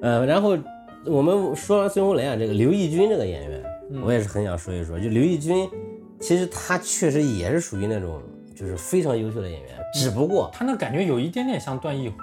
[0.03, 0.57] 呃，然后
[1.07, 4.99] 我们说完孙红雷啊，这个刘奕君这个演员，嗯我也是很想说一说。
[4.99, 5.68] 就刘奕君，
[6.20, 8.20] 其实他确实也是属于那种
[8.55, 12.16] 就是非常优秀的演员，只不过他那感觉有一点点像段奕宏。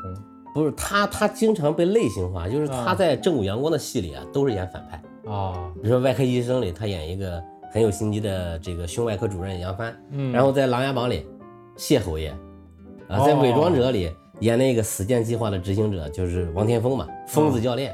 [0.53, 5.31] 不是他，他经常被类型化，就是他啊在正午阳光的戏里啊，都是演反派。
[5.31, 7.43] 啊，比如说《外科医生》里，他演一个
[7.77, 11.23] 很有心机的这个胸外科主任杨帆，嗯然后在《琅琊榜》里，
[11.75, 12.29] 谢侯爷，
[13.07, 17.93] 啊，在《哦伪装者》里演那个死谏计划的执行者，就是王天风嘛，疯子教练，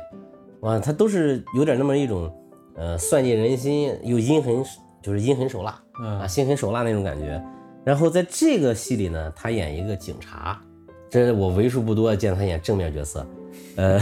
[0.62, 2.34] 哇，他都是有点那么一种，
[2.78, 4.64] 呃，算计人心又阴狠，
[5.02, 7.44] 就是阴狠手辣啊，嗯心狠手辣那种感觉。
[7.84, 10.62] 然后在这个戏里呢，他演一个警察，
[11.10, 13.28] 这是我为数不多见他演正面角色，
[13.76, 14.00] 呃，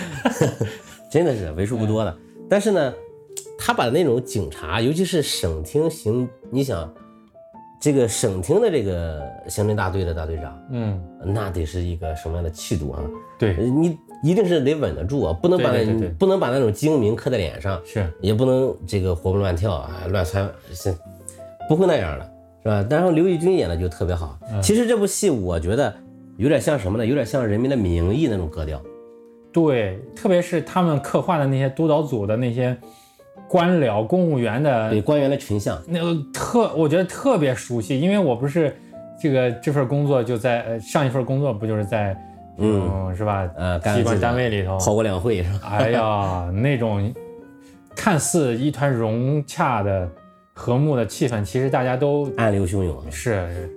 [1.10, 2.14] 真的是为数不多的。
[2.50, 2.94] 但是呢，
[3.58, 6.92] 他把那种警察，尤其是省厅刑，你想，
[7.80, 13.02] 这个省厅的这个刑侦大队的大队长，嗯，那得是一个什么样的气度啊？
[13.38, 15.70] 对，你一定是得稳得住啊，不能把
[16.18, 20.94] 不能把那种精明刻在脸上，是，也不能这个活蹦乱跳啊，乱窜，是
[21.68, 22.24] 不会那样的，
[22.62, 22.86] 是吧？
[22.90, 24.38] 然后刘奕君演的就特别好。
[24.50, 25.94] 嗯其实这部戏我觉得
[26.36, 27.06] 有点像什么呢？
[27.06, 28.82] 有点像《人民的名义》那种格调。
[29.52, 32.76] 对，特别是他们刻画的那些督导组的那些
[33.48, 38.76] 官僚、公务员的对官员的群像，那个特，我觉得特别熟悉，因为我不是
[39.20, 42.16] 这个这份工作就在呃上一份工作不就是在
[42.58, 45.68] 嗯是吧呃，机关单位里头，跑过两会是吧？
[45.70, 47.12] 哎呀 那种
[47.96, 50.08] 看似一团融洽的
[50.52, 53.10] 和睦的气氛，其实大家都暗流汹涌。
[53.10, 53.70] 是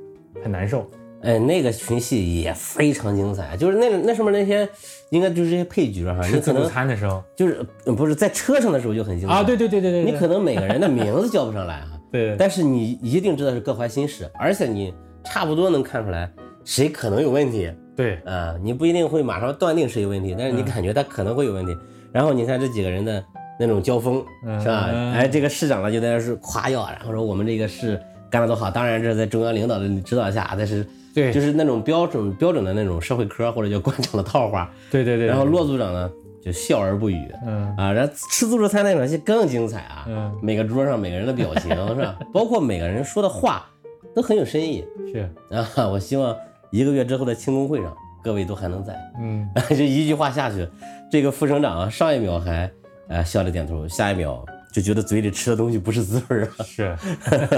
[0.43, 0.89] 很难受。
[1.23, 4.67] 哎，那个群戏也非常精彩，就是那那上面那些
[5.09, 16.31] 应该就是这些配角哈，吃自助你可能餐的时候就是呃不是在车上的时候就很精彩啊，对对对对对，你可能每个人的名字叫不上来啊，对对但是你一定知道是各怀心事，而且你差不多能看出来
[16.63, 21.77] 谁可能有问题对啊、你不一定会马上断定谁有问题，但是你嗯感觉他可能会有问题。
[22.11, 23.23] 然后你看这几个人的
[23.59, 24.89] 那种交锋，嗯是吧？
[24.91, 34.71] 嗯哎，这个市长呢就在那是夸耀，然后说我们这个市干得多好，当然这是在中央领导的指导下，但是对就是那种标准标准的那种社会科或者叫官场的套话。
[34.89, 36.09] 对对对，然后骆组长呢
[36.43, 40.05] 就笑而不语，嗯啊，然后吃自助餐那场戏更精彩啊！
[40.07, 42.17] 嗯每个桌上每个人的表情 是吧？
[42.33, 43.69] 包括每个人说的话
[44.15, 45.87] 都很有深意是啊！
[45.87, 46.35] 我希望
[46.71, 47.93] 一个月之后的庆功会上，
[48.23, 48.97] 各位都还能在。
[49.19, 50.67] 嗯 就一句话下去，
[51.11, 52.71] 这个副省长啊，上一秒还
[53.07, 54.43] 呃笑着点头，下一秒
[54.73, 56.63] 就觉得嘴里吃的东西不是滋味儿啊！
[56.65, 56.95] 是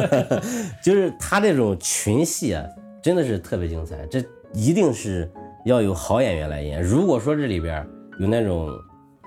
[0.83, 2.65] 就是他这种群戏啊，
[3.03, 4.05] 真的是特别精彩。
[4.07, 5.29] 这一定是
[5.65, 6.81] 要有好演员来演。
[6.81, 7.85] 如果说这里边
[8.19, 8.69] 有那种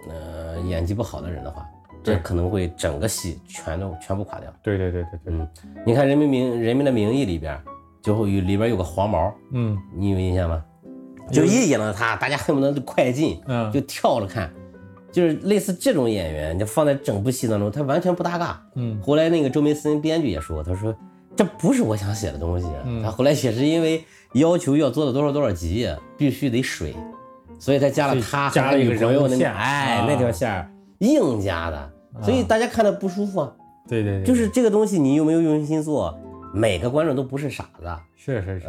[0.09, 1.65] 呃演技不好的人的话，
[2.03, 4.53] 这可能会整个戏全都全部垮掉。
[4.63, 5.49] 对对对对对，嗯，
[5.85, 7.61] 你看《人民名人民的名义》里边，
[8.01, 10.65] 就会有里边有个黄毛，嗯你有印象吗？
[11.33, 14.51] 就一演到他，大家恨不得就快进，嗯就跳着看。
[15.11, 18.63] 就是类似这种演员，你放在整部戏当中，他完全不搭嘎。
[18.75, 20.95] 嗯后来那个周梅森编剧也说，他说
[21.37, 22.67] 这不是我想写的东西，
[23.03, 26.97] 他后来写是因为要求要做到多少多少集，必须得水，
[27.59, 30.71] 所以他加了他加了一个女朋友那人物线哎、啊那条线儿
[31.01, 33.53] 硬加的，所以大家看的不舒服啊。
[33.89, 36.19] 对对对，就是这个东西你有没有用心做，
[36.55, 38.59] 每个观众都不是傻子啊、是是。
[38.59, 38.67] 是，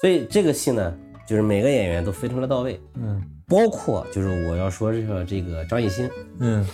[0.00, 0.94] 所以这个戏呢，
[1.26, 3.22] 就是每个演员都非常的到位，嗯。
[3.48, 6.66] 包括就是我要说这个这个张艺兴，嗯。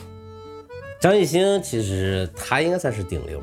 [1.01, 3.41] 张艺兴其实他应该算是顶流。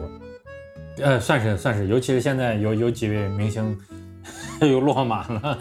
[1.01, 3.77] 呃，算是算是，尤其是现在有有几位明星
[4.61, 5.57] 又落马了，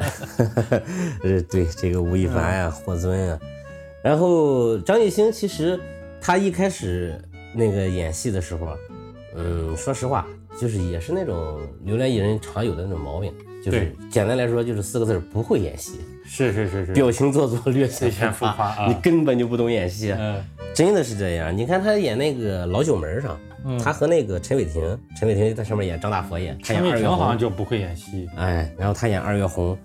[1.22, 3.38] 呃，对，这个吴亦凡呀、霍尊啊，
[4.02, 5.78] 然后张艺兴其实
[6.20, 7.20] 他一开始
[7.52, 8.76] 那个演戏的时候啊，
[9.36, 10.26] 嗯，说实话，
[10.60, 13.32] 就是也是那种流量艺人常有的那种毛病，
[13.64, 20.42] 就是简单来说就是四个字儿不会演戏，是是是是，表情做作，略显浮夸啊你根本就不懂演戏，嗯。
[20.72, 21.56] 真的是这样。
[21.56, 29.76] 你看他演那个《老九门》上，嗯，他和那个陈伟霆，陈伟霆在上面演张大佛爷，他演陈伟霆二月红，好像就不会演戏，哎，然后他演二月红，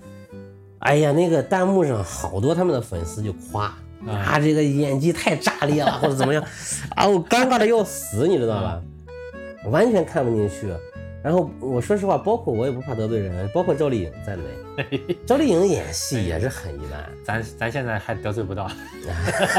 [0.80, 3.74] 哎呀，那个弹幕上好多他们的粉丝就夸
[4.08, 6.44] 啊，这个演技太炸裂了，或者怎么样，
[6.96, 8.82] 啊，我尴尬的要死，你知道吧？
[9.66, 10.74] 完全看不进去。
[11.22, 17.10] 然后我说实话，包括我也不怕得罪人，包括赵丽颖在内，赵丽颖演戏也是很一般。
[17.26, 18.70] 咱咱现在还得罪不到，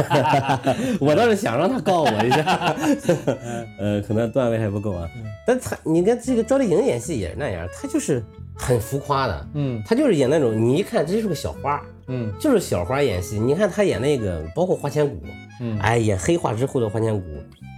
[1.00, 2.74] 我倒是想让她告我一下，
[3.78, 5.08] 呃，可能段位还不够啊。
[5.46, 8.22] 但她，你看这个赵丽颖演戏也是那样，她就是
[8.54, 13.38] 很浮夸的，嗯她就是演那种你一看这就是个小花，嗯就是小花演戏。
[13.38, 15.20] 你看她演那个，包括花千骨，
[15.60, 17.22] 嗯哎，演黑化之后的花千骨，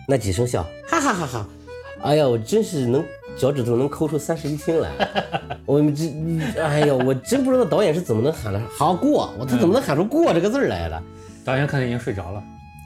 [0.06, 1.48] 那几声笑，哈哈哈哈，
[2.02, 3.04] 哎呀，我真是能
[3.36, 4.90] 脚趾头能抠出三室一厅来，
[5.66, 11.02] 我这，哎呀，我真不知道导演是怎么能喊的好过，我他怎么能喊出过这个字儿来的？
[11.44, 12.42] 导演可能已经睡着了，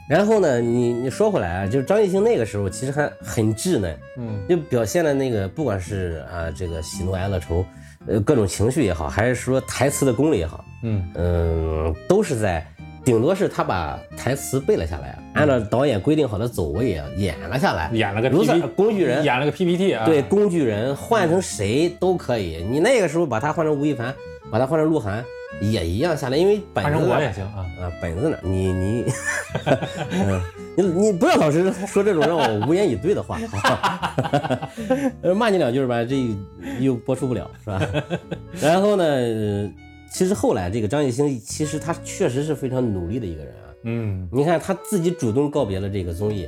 [0.09, 7.63] 然后呢，你你说回来啊，就是张艺兴那个时候其实还很稚嫩，嗯就表现了那个不管是啊这个喜怒哀乐愁，
[8.07, 12.65] 呃各种情绪也好，还是说台词的功力也好，嗯嗯，都是在，
[13.07, 24.13] 顶多是他把台词背了下来，按照导演规定好的走位啊演了下来，演了个如此 PPT 工具人，演了个 PPT 啊，对，工具人换成谁都可以，你那个时候把他换成吴亦凡，
[24.51, 25.23] 把他换成鹿晗
[25.61, 28.37] 也一样下来，因为本换成子呢我也行啊，啊，本子呢？
[28.43, 29.05] 你你，
[30.11, 30.41] 嗯，
[30.75, 34.15] 你你不要老是说这种让我无言以对的话，好吧？
[35.23, 36.13] 呃，骂你两句吧，这
[36.81, 37.81] 又播出不了，是吧？
[38.61, 39.71] 然后呢，呃
[40.17, 43.69] 其实后来这个张艺兴，其实他确实是非常努力的一个人啊。
[43.83, 46.47] 嗯你看他自己主动告别了这个综艺，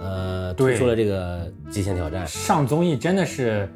[0.00, 3.68] 呃，推对出了这个《极限挑战》，上综艺真的是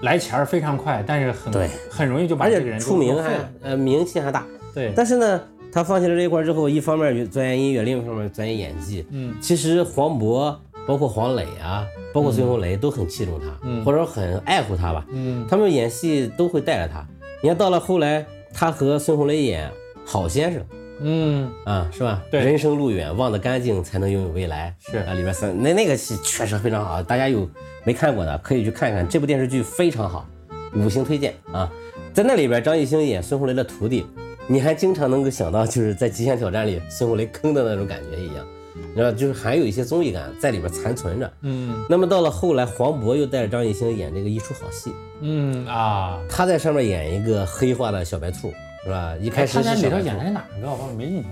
[0.00, 4.46] 来钱儿非常快，但是很对很容易就把而这个人且出名还呃名气还大。
[4.74, 9.04] 对，但是呢，他放弃了这一块之后，一方面钻研音乐，另一方面钻研演技。
[9.10, 15.04] 嗯其实黄渤，包括黄磊啊，包括孙红雷都很器重他，嗯或者说很爱护他吧。
[15.10, 17.06] 嗯他们演戏都会带着他。
[17.42, 19.68] 你看到了后来，他和孙红雷演
[20.04, 20.60] 《好先生》
[21.02, 22.22] 嗯啊，是吧？
[22.30, 24.74] 对人生路远，忘得干净才能拥有未来。
[24.80, 27.48] 是啊，里边三那那个戏确实非常好，大家有
[27.84, 30.28] 没看过的可以去看看，这部电视剧非常好，
[30.74, 31.72] 五星推荐啊！
[32.12, 34.04] 在那里边，张艺兴演孙红雷的徒弟，
[34.46, 38.46] 你还经常能够想到就是在《极限挑战》里孙红雷坑的那种感觉一样，
[38.90, 41.32] 你知道，就是还有一些综艺感在里边残存着。
[41.42, 48.52] 嗯那么到了后来，黄渤又带着张艺兴演这个一出好戏，嗯啊，他在上面演一个黑化的小白兔，
[48.84, 49.14] 是吧？
[49.20, 50.68] 一开哎，始他在里头演的是哪个？
[50.70, 51.30] 我好像没印象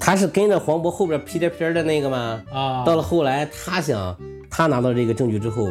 [0.00, 2.42] 他是跟着黄渤后边屁颠屁颠的那个吗？
[2.52, 2.84] 啊。
[2.84, 4.16] 到了后来，他想，
[4.50, 5.68] 他拿到这个证据之后，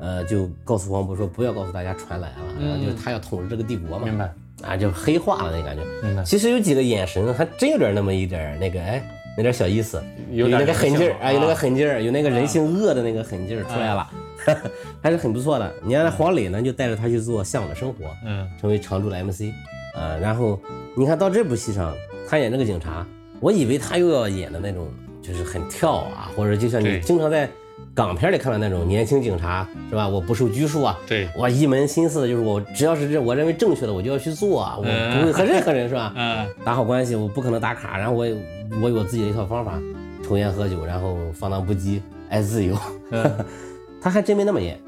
[0.00, 5.82] 呃，就告诉黄渤说不要告诉大家传来了，然后就是他要统治这个帝国嘛，明白啊，就黑化了那感觉。
[6.02, 9.02] 明白，其实有几个眼神还真有点那么一点儿那个，哎，
[9.36, 11.54] 那点小意思，有那个狠劲儿啊，有那个啊。
[11.54, 14.10] 狠劲儿，有那个人性恶的那个狠劲儿出来了，
[15.02, 15.72] 还是很不错的。
[15.82, 18.48] 你看黄磊呢，就带着他去做《向往的生活》，嗯。
[18.60, 19.52] 成为常驻的 MC
[19.94, 20.16] 啊。
[20.20, 20.60] 然后
[20.96, 21.94] 你看到这部戏上，
[22.28, 23.06] 他演这个警察，
[23.40, 24.92] 我以为他又要演的那种
[25.22, 27.48] 就是很跳啊，或者就像你经常在
[27.94, 30.08] 港片里看到那种年轻警察是吧？
[30.08, 36.12] 我不受拘束啊，对，我一门心思的就是我只要是这我认为正确的我就要去做啊，我不会和任何人是吧？
[36.16, 38.36] 嗯打好关系，我不可能打卡，然后我有
[38.82, 39.78] 我有我自己的一套方法，
[40.26, 42.76] 抽烟喝酒，然后放荡不羁，爱自由。
[43.10, 43.30] 嗯
[44.00, 44.80] 他还真没那么演，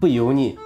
[0.00, 0.56] 不油腻。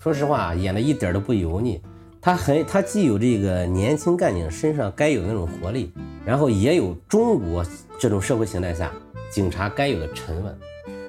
[0.00, 1.80] 说实话，演的一点都不油腻。
[2.20, 5.92] 他很，他既有这个年轻干警身上该有的那种活力，
[6.24, 7.64] 然后也有中国
[7.98, 8.92] 这种社会形态下
[9.30, 10.58] 警察该有的沉稳。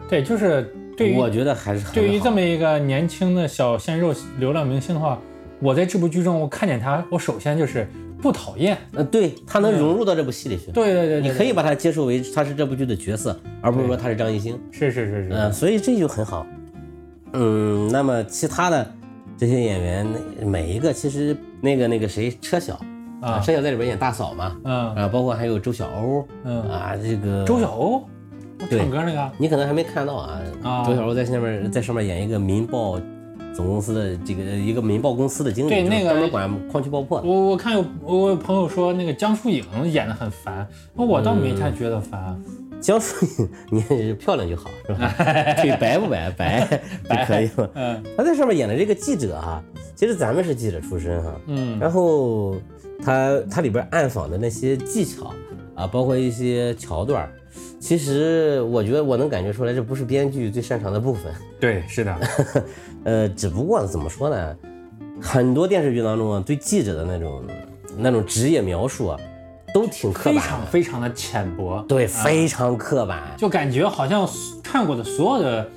[0.07, 5.19] 对，就是对于我觉得还是很对于这么一个年轻的小鲜肉流量明星的话，
[5.59, 7.87] 我在这部剧中我看见他，我首先就是
[8.21, 8.77] 不讨厌。
[8.93, 10.71] 呃，对他能融入到这部戏里去。
[10.71, 14.59] 对对对，你可以把他接受为他是这部剧的角色，而不是说他是张艺兴。
[14.71, 16.45] 是是是是，嗯、所以这就很好。
[17.33, 18.89] 嗯，那么其他的
[19.37, 20.07] 这些演员，
[20.41, 22.79] 每一个其实那个那个谁，车晓
[23.21, 28.14] 啊车晓在里边演大嫂嘛，嗯啊，包括还有周晓鸥嗯，啊，这个周晓鸥，对
[28.69, 32.99] 唱歌那个，你可能还没看到啊，啊周小鸥在下面在上面演一个民报
[33.55, 37.27] 总公司的这个一个民报公司的经理，对那个专门管矿区爆破的。
[37.27, 42.39] 我我看有我有朋友说那个江疏影演的很烦，我倒没太觉得烦。
[42.81, 45.07] 江疏影，你漂亮就好，是吧？
[45.57, 46.29] 腿白不白？
[46.29, 47.71] 白 就可以了。
[47.73, 49.63] 嗯他在上面演的这个记者啊，
[49.95, 52.57] 其实咱们是记者出身哈、嗯然后
[53.03, 55.33] 他他里边暗访的那些技巧
[55.73, 57.31] 啊，包括一些桥段儿，
[57.79, 61.31] 其实我觉得我能感觉出来，这不是编剧最擅长的部分。
[61.59, 62.17] 对，是的，
[63.03, 64.55] 呃，只不过怎么说呢，
[65.21, 67.43] 很多电视剧当中啊，对记者的那种
[67.97, 69.19] 那种职业描述啊，
[69.73, 71.83] 都挺刻板非，常非常的浅薄。
[71.87, 73.21] 对，啊非常刻板。
[73.37, 74.27] 就感觉好像
[74.63, 75.69] 看过的所有的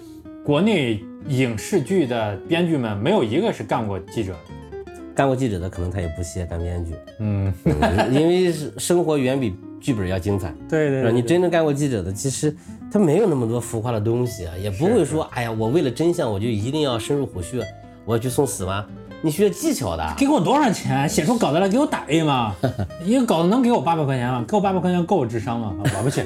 [0.44, 4.84] 国内影视剧的编剧们，没有一个是干过记者的。
[5.14, 10.52] 干过记者的，可能他也不屑干编剧，嗯，嗯因为生活远比剧本要精彩。
[10.68, 11.12] 对对？
[11.12, 12.54] 你真正干过记者的，其实
[12.90, 17.64] 他没有那么多浮夸的东西啊，也不会说，哎呀，我为了真相，我就一定要深入虎穴，
[18.04, 18.84] 我要去送死吗？
[19.20, 20.14] 你需要技巧的。
[20.16, 21.08] 给我多少钱？
[21.08, 22.54] 写出稿子来给我打 A 吗？
[23.04, 24.44] 一个稿子能给我八百块钱吗？
[24.46, 25.74] 给我八百块钱够我智商吗？
[25.82, 26.22] 啊我不去。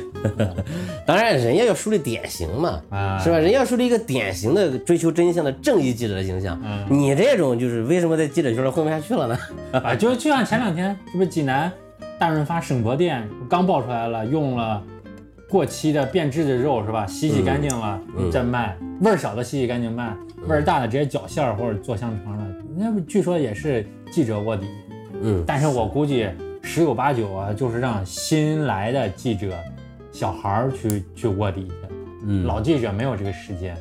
[1.06, 3.38] 当然，人家要树立典型嘛，啊是吧？
[3.38, 6.60] 人家要树立一个典型的追求真相的正义记者的形象。
[6.62, 9.38] 嗯你这种就是为什么在记者圈混不下去了呢？
[9.72, 11.72] 啊，就就像前两天，这不是济南
[12.22, 14.80] 大润发省博店刚爆出来了，用了
[15.50, 17.04] 过期的变质的肉是吧？
[17.04, 20.14] 洗洗干净了、嗯再卖，味儿小的洗洗干净卖，
[20.46, 22.46] 味儿大的直接绞馅儿或者做香肠了。
[22.76, 24.68] 那不据说也是记者卧底，
[25.20, 26.28] 嗯，但是我估计
[26.62, 29.58] 十有八九啊，就是让新来的记者
[30.12, 31.74] 小孩儿去去卧底去，
[32.24, 32.44] 嗯。
[32.44, 33.76] 老记者没有这个时间，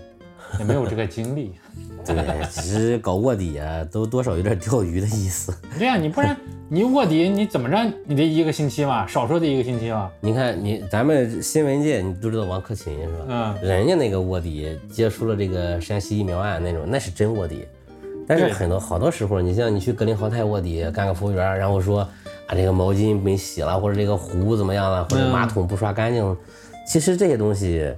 [0.60, 1.54] 也没有这个精力。
[2.04, 2.16] 对，
[2.50, 5.54] 其实搞卧底啊，都多少有点钓鱼的意思。
[5.78, 6.36] 对呀、你不然
[6.68, 7.94] 你卧底你怎么着？
[8.08, 10.12] 你得一个星期吧，少说得一个星期吧。
[10.20, 13.26] 你看你咱们新闻界，你都知道王克勤是吧？
[13.28, 17.68] 嗯，人家那个卧底接触了这个山西疫苗案那种，那是真卧底。
[18.28, 26.38] 但是很多好多时候，你像你去格林豪泰卧底干个服务员，然后说啊这个毛巾没洗了，或者这个壶怎么样了，或者嗯马桶不刷干净，
[26.88, 27.94] 其实这些东西，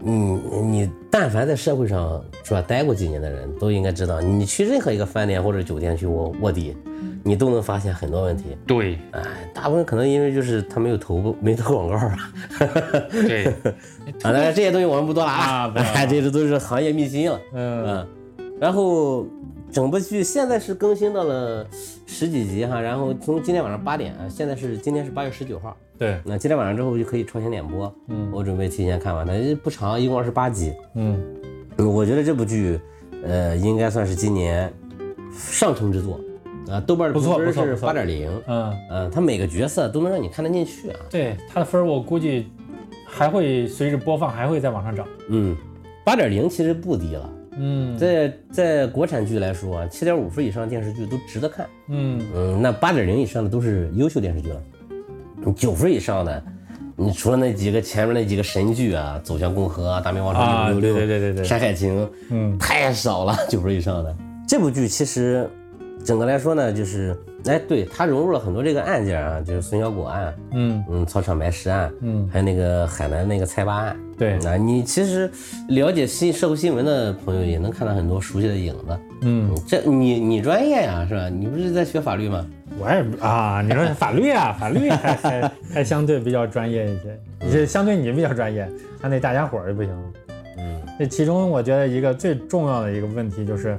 [0.00, 0.14] 你
[0.62, 6.76] 你但凡在社会上是吧待过几年的人都应该知道，你去任何一个饭店或者酒店去卧卧底，
[7.24, 8.56] 你都能发现很多问题。
[8.66, 12.32] 对哎，大部分可能因为就是他没有投没投广告啊。
[13.10, 13.46] 对，
[14.22, 17.40] 啊，当然这些东西我们不多了啊哎，这些都是行业秘辛了。
[17.54, 18.08] 嗯嗯，
[18.60, 19.26] 然后
[19.72, 21.66] 整部剧现在是更新到了
[22.06, 27.94] 十几集哈，然后从今天晚上八点，啊，现在是今天是八月十九号，对，那今天晚上之后就可以超前点播。
[28.08, 30.72] 嗯我准备提前看完它，不长，一共二十八集。
[30.94, 31.22] 嗯
[31.76, 32.80] 嗯我觉得这部剧，
[33.22, 34.72] 呃，应该算是今年
[35.30, 36.18] 上乘之作
[36.70, 38.30] 啊，豆瓣的评分是八点零。
[38.46, 41.00] 嗯，嗯，它每个角色都能让你看得进去啊。
[41.10, 42.46] 对，它的分儿我估计
[43.04, 45.06] 还会随着播放还会再往上涨。
[45.28, 45.54] 嗯，
[46.02, 47.30] 八点零其实不低了。
[47.58, 51.68] 嗯在在国产剧来说啊，七点五分以上的电视剧都值得看。
[51.88, 54.62] 嗯嗯，那八点零以上的都是优秀电视剧了。
[55.44, 56.42] 你九分以上的，
[56.96, 64.14] 你除了那几个前面那几个神剧啊，《走向共和》啊，《大明王朝六六》对对对对，山海情》嗯太少了，九分以上的。
[64.46, 65.48] 这部剧其实
[66.04, 73.96] 整个来说呢，就是哎，对它融入了很多这个案件啊，就是孙小果案，嗯嗯，操场埋尸案，嗯，还有那个海南那个菜八案。
[74.18, 75.30] 对，那你其实
[75.68, 78.98] 了解新社会新闻的朋友也能看到很多熟悉的影子。
[79.22, 81.30] 嗯，这你你专业呀，是吧？
[81.30, 82.46] 你不是在学法律吗？
[82.80, 87.20] 我也不啊，你说法律啊，法律还还还相对比较专业一些，
[87.52, 88.66] 这相对你比较专业，
[89.02, 90.02] 相对大家伙儿就不行了。
[90.58, 93.78] 嗯那其中我觉得一个最重要的一个问题就是，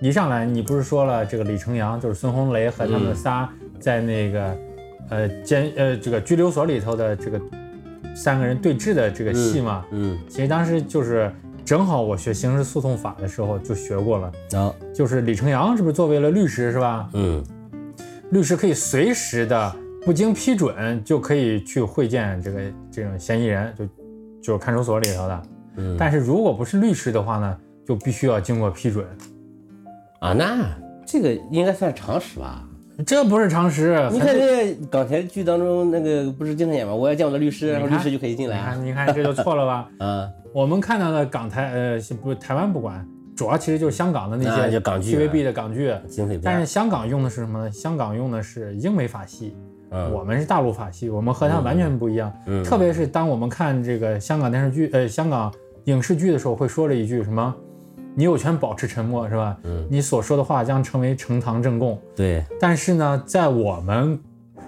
[0.00, 3.48] 一上来你不是说了这个李成阳就是孙红雷和他们仨
[3.80, 4.56] 在那个、
[5.08, 7.40] 呃监呃这个拘留所里头的这个
[8.14, 9.84] 三个人对峙的这个戏嘛？
[9.92, 11.32] 嗯，其实当时就是
[11.64, 17.08] 正好我学刑事诉讼法的时候就学过了，然后就是李成阳是不是作为了律师是吧？
[17.14, 17.42] 嗯
[18.30, 22.60] 律师可以随时的不经批准就可以去会见这个
[22.90, 23.86] 这种嫌疑人，就
[24.42, 25.42] 就是看守所里头的。
[25.76, 29.06] 嗯，但是如果不是律师的话呢，就必须要经过批准。
[30.20, 30.68] 啊，那
[31.06, 32.64] 这个应该算常识吧？
[33.06, 34.08] 这不是常识。
[34.10, 36.92] 你看这个港台剧当中那个不是经常演吗？
[36.92, 38.74] 我要见我的律师，然后律师就可以进来啊。
[38.74, 39.88] 你看，你看这就错了吧？
[40.00, 43.06] 嗯， 我们看到的港台，呃，不，台湾不管，
[43.38, 45.94] 主要其实就是香港的那啊些港剧啊 TVB 的港剧。
[46.42, 47.70] 但是香港用的是什么呢？
[47.70, 49.56] 香港用的是英美法系，
[49.90, 52.32] 嗯我们是大陆法系，我们和它完全不一样。
[52.46, 57.54] 嗯特别是当我们看这个香港电视剧，呃，香港影视剧的时候，会说了一句什么？
[58.16, 59.56] 你有权保持沉默，是吧？
[59.62, 61.96] 嗯你所说的话将成为呈堂证供。
[62.16, 64.18] 对，但是呢，在我们，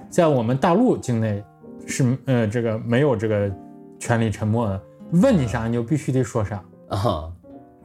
[0.08, 1.42] 在我们大陆境内
[1.88, 3.50] 是呃这个没有这个
[3.98, 4.80] 权利沉默的，
[5.20, 6.62] 问你啥你就必须得说啥。
[6.88, 7.28] 啊，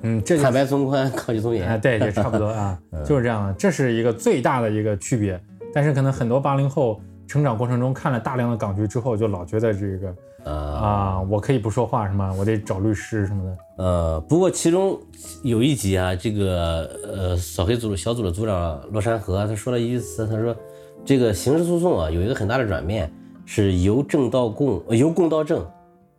[0.08, 1.76] 嗯，这就坦白从宽，抗拒从严啊。
[1.78, 5.40] 对，对差不多啊， 就是这样的，这是一个最大的一个区别。
[5.74, 12.32] 但是可能很多八零后成长过程中看了大量的港剧之后，就老觉得这个啊，啊，我可以不说话是吗？
[12.38, 13.58] 我得找律师什么的。
[13.84, 14.98] 呃，不过其中
[15.42, 20.56] 有一集啊，这个呃扫黑组小组的组长洛山河他说了一句词，他说
[21.04, 23.12] 这个刑事诉讼啊有一个很大的转变，
[23.44, 25.66] 是由正到供，呃由供到正，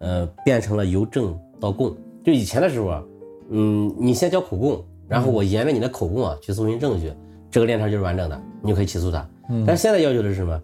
[0.01, 1.97] 呃变成了由正到供。
[2.24, 3.03] 就以前的时候啊，
[3.51, 7.12] 嗯，你先交口供，然后我沿着你的口供啊去搜寻证据，
[7.51, 9.26] 这个链条就是完整的，你就可以起诉他。
[9.66, 10.61] 但是现在要求的是什么？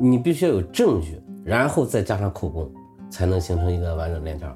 [0.00, 2.70] 你必须要有证据，然后再加上口供，
[3.08, 4.54] 才能形成一个完整的链条。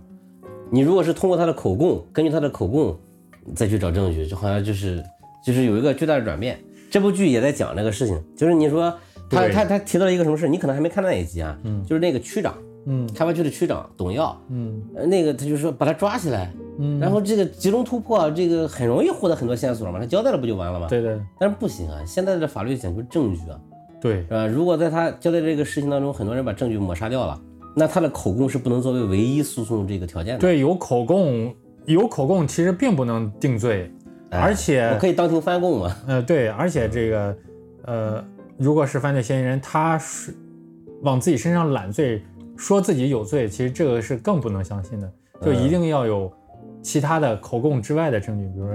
[0.70, 2.98] 你如果是通过他的口供，根据他的口供
[3.54, 5.02] 再去找证据，就好像就是
[5.44, 6.58] 就是有一个巨大的转变。
[6.90, 8.92] 这部剧也在讲这个事情，就是你说
[9.30, 11.56] 他他他提到了一个什么事，你可能还没看到那一集啊，
[11.86, 12.54] 就是那个区长，
[12.86, 16.52] 嗯开发区的区长董耀，嗯呃那个他就说把他抓起来，
[16.82, 20.88] 嗯然后这个集中突破，这个很容易获得很多线索嘛，他交代了不就完了吗？。
[20.88, 23.60] 对对但是不行啊，现在的法律讲究证据啊，
[24.00, 24.46] 对是吧？
[24.46, 27.38] 如果在他交代这个事情当中，很多人把证据抹杀掉了，
[27.76, 30.40] 那他的口供是不能作为唯一诉讼这个条件的。
[30.40, 31.54] 对，有口供，
[31.84, 33.90] 有口供其实并不能定罪，
[34.30, 35.96] 哎而且我可以当庭翻供嘛？
[36.06, 37.36] 呃，对，而且这个，
[37.84, 38.24] 呃，
[38.56, 40.34] 如果是犯罪嫌疑人，他是
[41.02, 42.22] 往自己身上揽罪，
[42.56, 45.12] 说自己有罪，其实这个是更不能相信的，
[45.42, 46.32] 就一定要有
[46.82, 48.74] 其他的口供之外的证据，比如说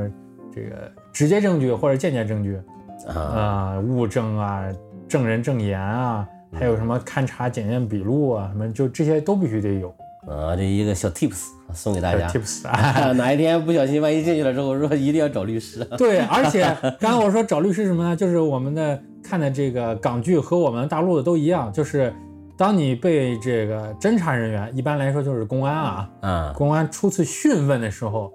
[0.53, 2.59] 这个直接证据或者间接证据
[3.07, 4.63] 啊，啊、物证啊、
[5.07, 9.89] 证人证言啊，还有什么勘查检验笔录啊，什么就这些都必须得有。
[10.27, 12.27] 啊，这一个小 tips 送给大家。
[12.27, 15.85] tips 啊， 哪一天不小心，万一进去了之后，说一定要找律师。
[15.97, 16.63] 对，而且
[16.99, 18.15] 刚刚我说找律师什么呢？
[18.15, 22.11] 就是我们的看的这个港剧和我们大陆的都一样，就是
[22.57, 28.31] 当你被这个侦查人员，一般来说就是公安啊，嗯公安初次讯问的时候，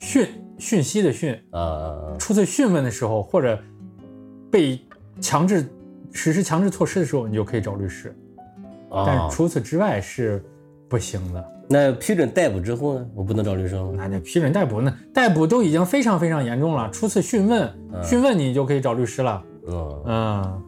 [0.00, 3.58] 讯讯息的讯，啊初次讯问的时候，或者
[4.50, 4.80] 被
[5.20, 5.68] 强制
[6.12, 8.16] 实施强制措施的时候，你就可以找律师，
[8.90, 10.44] 但除此之外是
[10.88, 11.52] 不行的。
[11.68, 13.06] 那批准逮捕之后呢？
[13.12, 13.90] 我不能找律师了吗？
[13.96, 17.68] 那那批准逮捕，那逮捕都已经非常非常严重了，初次讯问，
[18.04, 19.42] 讯问你就可以找律师了。
[19.66, 20.62] 嗯，嗯，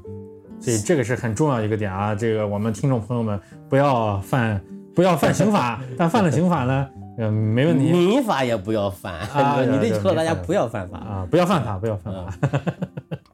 [0.60, 2.14] 所以这个是很重要一个点啊。
[2.14, 3.38] 这个我们听众朋友们
[3.68, 4.60] 不要犯
[4.94, 6.88] 不要犯刑法， 但犯了刑法呢，
[7.18, 10.98] 嗯，没问题民法也不要犯，啊 你得对告诉大家不要犯法。
[10.98, 12.34] 啊，不要犯法，不要犯法。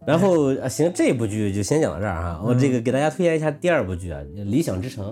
[0.07, 2.41] 然后啊，行，这部剧就先讲到这儿哈。
[2.45, 5.07] 我嗯这个给大家推荐一下第二部剧啊，《理想之城》。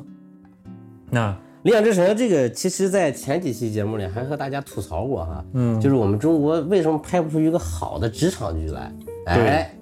[1.09, 1.31] 那
[1.63, 8.93] 《理想之城》这个，其实在前几期节目里还和大家吐槽过哈，嗯就是我们中国为什么拍不出一个好的职场剧来？
[9.27, 9.75] 哎，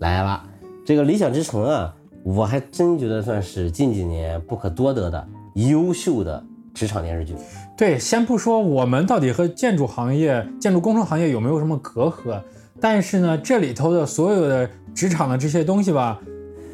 [0.00, 0.44] 来了，
[0.84, 6.42] 这个《理想之城》啊，我还真觉得算是近几年不可多得的优秀的
[6.74, 7.34] 职场电视剧。
[7.76, 12.40] 对，先不说我们到底和建筑行业、建筑工程行业有没有什么隔阂，
[12.80, 16.20] 但是呢，这里头的所有的职场的这些东西吧，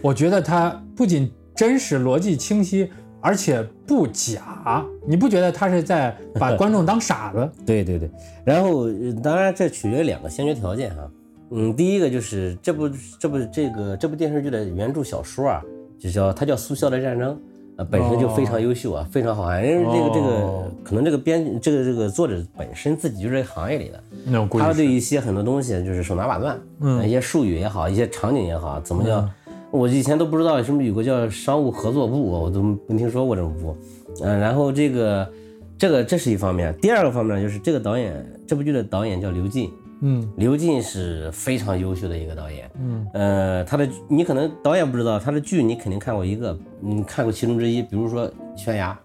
[0.03, 2.91] 我觉得它不仅真实、逻辑清晰，
[3.21, 4.85] 而且不假。
[5.07, 7.51] 你不觉得他是在把 观众当傻子？
[7.67, 8.11] 对对对，
[8.45, 11.09] 然后呃当然这取决于两个先决条件哈。
[11.51, 15.63] 嗯，第一个就是这部这部这个这部电视剧的原著小说啊，
[15.99, 17.35] 就叫它叫《苏肖的战争》，
[17.77, 19.67] 呃，本身就非常优秀啊，非常好看。
[19.67, 29.29] 因为这个这个哦可能这个编这个这个作者本身自己就是这个行业里的，他对一些很多东西就是手拿把攥，嗯一些术语也好，一些场景也好，怎么叫？
[29.71, 33.77] 我以前都不知道什么有个叫商务合作部，我都没听说过这种部。
[34.23, 35.31] 嗯、然后这个
[35.77, 39.71] 这个这是一方面，第二个方面就是这个导演这部剧的导演叫刘进，
[40.01, 42.71] 嗯刘进是非常优秀的一个导演。
[42.81, 48.99] 嗯呃，他的你可能导演不知道，他的剧你肯定看过一个，你看过其中之一，比如说《悬崖》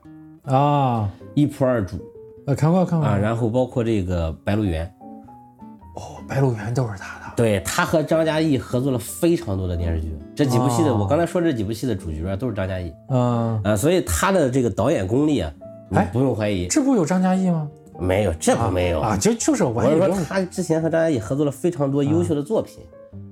[0.54, 1.98] 啊，一仆二主
[2.46, 4.86] 啊，看过看过啊，然后包括这个《白鹿原》。
[5.96, 7.34] 哦，白鹿原都是他的。
[7.36, 15.52] 对他和张嘉译合作了非常多的电视剧，这几部戏的、哦我刚才说这几部戏的主角啊都是张嘉译嗯，啊，所以他的这个导演功力啊，
[15.90, 17.68] 你哎不用怀疑，这部有张嘉译吗？
[18.04, 19.00] 没有这不没有。
[19.00, 22.80] 啊，就就是我我是说他之前和张嘉译合作了非常多优秀的作品，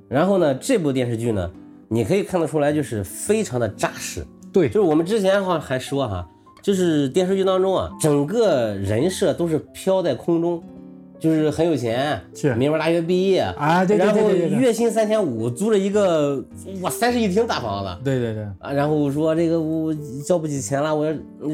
[0.07, 1.51] 然后呢，这部电视剧呢，
[1.89, 4.67] 你可以看得出来就是非常的扎实，对。
[4.67, 6.27] 就是我们之前好像还说哈，
[6.61, 10.63] 就是电视剧当中啊，整个人设都是飘在空中，
[11.21, 16.43] 就是很有钱，是名牌大学毕业啊对对然后对对对对月薪三千五，租了一个
[16.81, 18.03] 哇三室一厅大房子。
[18.03, 19.93] 对对对，啊，然后说这个我
[20.25, 21.05] 交不起钱了，我，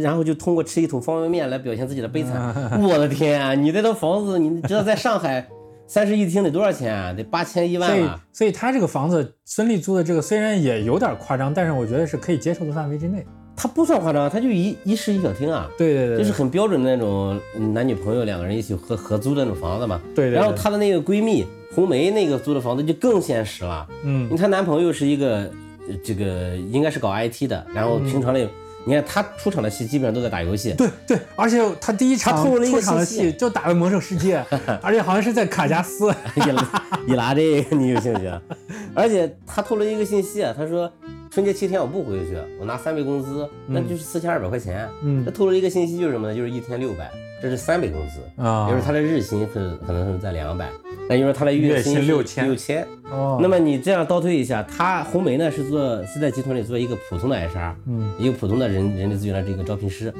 [0.01, 2.33] 然后就通过吃一桶方便面来表现自己的悲惨。
[2.81, 5.45] 我的天啊，你这套房子，你知道在上海
[5.85, 7.11] 三室一厅得多少钱啊？
[7.11, 8.21] 得八千一所以万了。
[8.31, 13.25] 所以他这个房子孙俪租的这个虽然也有点夸张，但是我觉得是可以接受的范围之内。
[13.57, 15.67] 它不算夸张，它就一一室一小厅啊。
[15.77, 17.37] 对对对，就是很标准的那种
[17.73, 19.99] 男女朋友两个人一起合合租的那种房子嘛。
[20.15, 21.43] 对对对然后她的那个闺蜜
[21.73, 25.51] 红梅那个租的房子就更现实了，因嗯为她男朋友是一个
[25.89, 28.47] 呃这个应该是搞 IT 的，然后平常里、
[28.85, 30.73] 你看她出场的戏基本上都在打游戏。
[30.77, 34.43] 对对，而且他第一场透露了一个出场的信息戏就打的魔兽世界，
[34.81, 36.13] 而且好像是在卡加斯。
[36.37, 38.41] 伊拉伊拉这个你有兴趣啊？
[38.93, 40.91] 而且他透露一个信息啊，他说
[41.29, 44.87] 春节七天我不回去，我拿三倍工资，那就是四千二百块钱。
[45.03, 46.35] 嗯这透露一个信息就是什么呢？
[46.35, 47.11] 就是一天六百，
[47.41, 48.41] 这是三倍工资。
[48.41, 50.69] 啊也就是他的日薪是可能是在两百，
[51.09, 52.87] 那就是他的月薪六千六千。
[53.11, 60.13] 哦，那么你这样倒推一下，他红梅呢是做是在集团里做一个普通的 HR，嗯，一个普通的人人力资源的这个招聘师。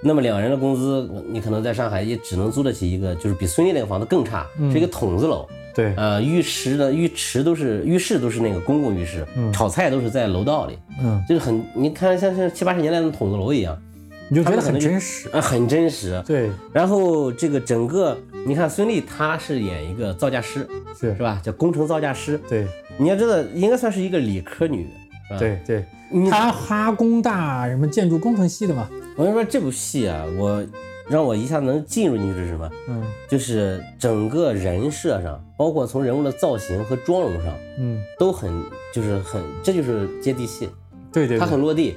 [0.00, 5.48] 那么两人的工资，你可能在上海也只能租得起一个，就是比孙俪那个房子更差，嗯是一个筒子楼。
[5.78, 13.80] 对，呃，浴池的浴池都是浴室都是那个公共浴室，炒菜都是在楼道里，嗯就是很你看像是七八十年代的筒子楼一样。
[14.28, 15.28] 你就觉得很真实。
[15.28, 16.20] 啊，很真实。
[16.26, 20.68] 对，然后这个整个，你看孙俪，她是演一个造价师，
[20.98, 21.40] 是是吧？
[21.44, 22.38] 叫工程造价师。
[22.48, 22.66] 对
[22.98, 24.88] 你要知道，应该算是一个理科女。
[25.38, 30.62] 对对，你他哈工大什么建筑工程系的嘛，我跟你说，这部戏啊，我
[31.10, 32.70] 让我一下能进入进去是什么？
[32.88, 38.50] 嗯就是整个人设上，包括从人物的造型和妆容上，嗯，都很
[38.94, 40.68] 就是很，这就是接地气，
[41.12, 41.96] 对对，它对很落地。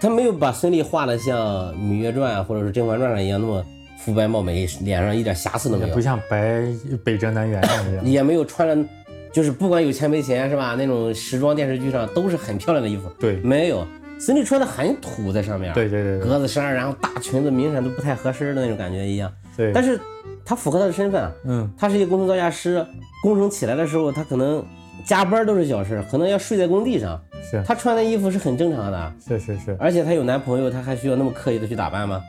[0.00, 3.64] 他没有把孙俪画的像《芈月传》或者是《甄嬛传》上一样那么
[3.98, 6.66] 肤白貌美，脸上一点瑕疵都没有不，像白
[7.04, 8.04] 北辙南辕上一样。
[8.06, 8.88] 也没有穿着，
[9.32, 10.74] 就是不管有钱没钱是吧？
[10.76, 13.86] 那种时装电视剧上都是很漂亮的衣服，对没有。
[14.24, 19.32] 孙俪穿的很土在上面，对对对对格子衫，然后大裙子明显都不太合身的那种感觉一样。
[19.56, 19.98] 对，但是
[20.44, 22.86] 她符合她的身份啊，嗯他是一个工程造价师，
[23.22, 24.64] 工程起来的时候，他可能
[25.04, 27.20] 加班都是小事，可能要睡在工地上。
[27.50, 32.22] 是他穿的衣服是很正常的，是是是，而且他有男朋友，他还需要那么刻意的去打扮吗？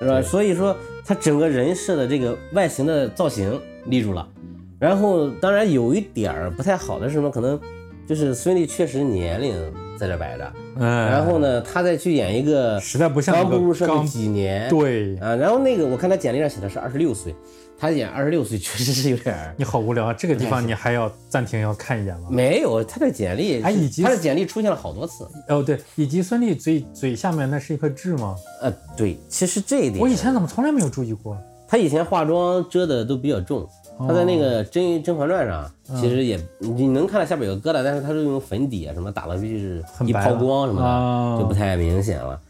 [0.00, 0.20] 是吧？
[0.20, 0.76] 所以说，
[1.06, 4.28] 他整个人设的这个外形的造型立住了。
[4.80, 7.30] 然后，当然有一点儿不太好的是什么？
[7.30, 7.58] 可能
[8.08, 9.54] 就是孙俪确实年龄
[9.98, 17.34] 在这摆着，嗯，然后呢，他再去演一个实在不像刚步入社会几年，对，啊，然后那个我看他简历上写的是二十六岁，
[17.78, 20.14] 他演二十六岁确实是有点儿你好无聊啊！
[20.14, 22.28] 这个地方你还要暂停要看一眼吗？
[22.30, 25.28] 没有，他的简历，哎以及他的简历出现了好多次。
[25.48, 28.36] 哦对，以及孙俪嘴嘴下面那是一颗痣吗？
[28.62, 31.36] 呃，对，其实这一点，我以前怎么从来没有注意过？
[31.70, 33.68] 他以前化妆遮的都比较重，
[34.06, 35.70] 他在那个甄《甄嬛传》上，
[36.00, 42.40] 其实也你能看到下边有个疙瘩，但是他是用粉底啊什么打的必须是一抛光什么的，啊就不太明显了。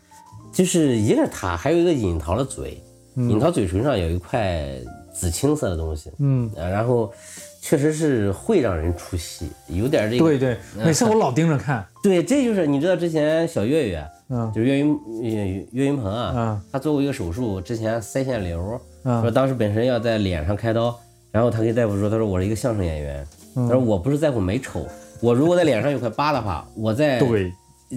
[0.52, 2.82] 就是一个是他，还有一个尹桃的嘴，
[3.16, 4.66] 尹桃嘴唇上有一块
[5.12, 7.12] 紫青色的东西，嗯，啊，然后
[7.60, 14.50] 确实是会让人出戏，有点这个对对，每次我老盯着看， 对，这就是你知道之前小岳岳，嗯。
[14.52, 16.60] 就是岳云岳岳云鹏啊，嗯。
[16.72, 20.98] 他做过一个手术，之前腮腺瘤，说嗯当时本身要在脸上开刀，
[21.30, 23.26] 然后他跟大夫说，他说我是一个相声演员，
[23.56, 24.86] 嗯他说我不是在乎美丑，
[25.20, 27.52] 我如果在脸上有块疤的话，我在对，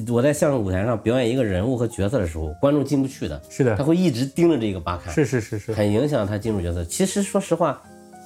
[0.10, 6.84] 我在相声舞台上表演一个人物和角色的时候，观众进不去的，是的他，会一直盯着这个疤看，是是是是，很影响他进入角色。
[6.86, 7.82] 其实说实话，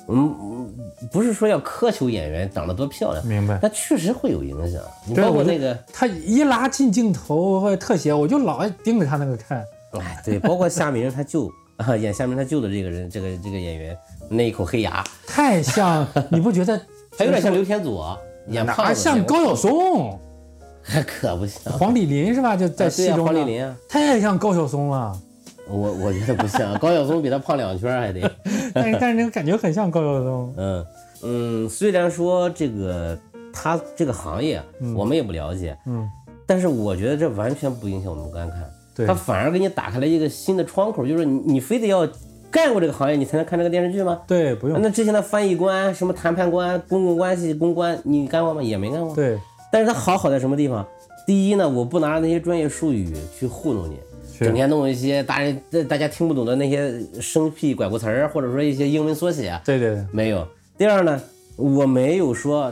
[0.08, 0.74] 嗯，嗯
[1.12, 3.60] 不是说要苛求演员长得多漂亮，明白。
[3.62, 4.82] 但确实会有影响。
[5.06, 5.78] 你包括那个。
[5.92, 9.64] 他一拉近镜头或者特写，我就老爱盯着他那个看。
[9.94, 13.98] 哎，对，包括夏明他舅啊，演夏明他舅的这个人，这个这个演员
[14.30, 16.80] 那一口黑牙， 太像，你不觉得？
[17.18, 18.18] 还有点像刘天佐，
[18.50, 20.20] 演胖哪子，像高晓松、
[20.84, 21.72] 还可不像。
[21.74, 22.56] 黄丽林是吧？
[22.58, 25.18] 就在戏中，黄丽林啊，太像高晓松了。
[25.68, 28.20] 我我觉得不像，高晓松比他胖两圈儿还得。
[28.74, 30.54] 但是但是那个感觉很像高晓松。
[30.58, 30.86] 嗯
[31.24, 33.18] 嗯，虽然说这个
[33.54, 34.62] 他这个行业
[34.96, 36.08] 我们也不了解，嗯，
[36.46, 42.06] 但是我觉得这完全不影响我们观看，对他反而给你打开了一个新的窗口，就是你你非得要
[42.52, 44.22] 干过这个行业，你才能看这个电视剧吗？
[44.28, 44.82] 对，不用。
[44.82, 48.64] 那之前的翻译官、什么谈判官、公共关系公关，你干过吗？
[48.64, 49.14] 也没干过。
[49.16, 49.38] 对，
[49.72, 50.86] 但是它好好在什么地方？
[51.28, 53.98] 第一呢，我不拿着那些专业术语去糊弄你，
[54.40, 60.48] 整天弄一些大人大家听不懂的那些生僻拐过词儿，或者说一些英文缩写，对对对，没有。
[60.78, 61.20] 第二呢，
[61.56, 62.72] 我没有说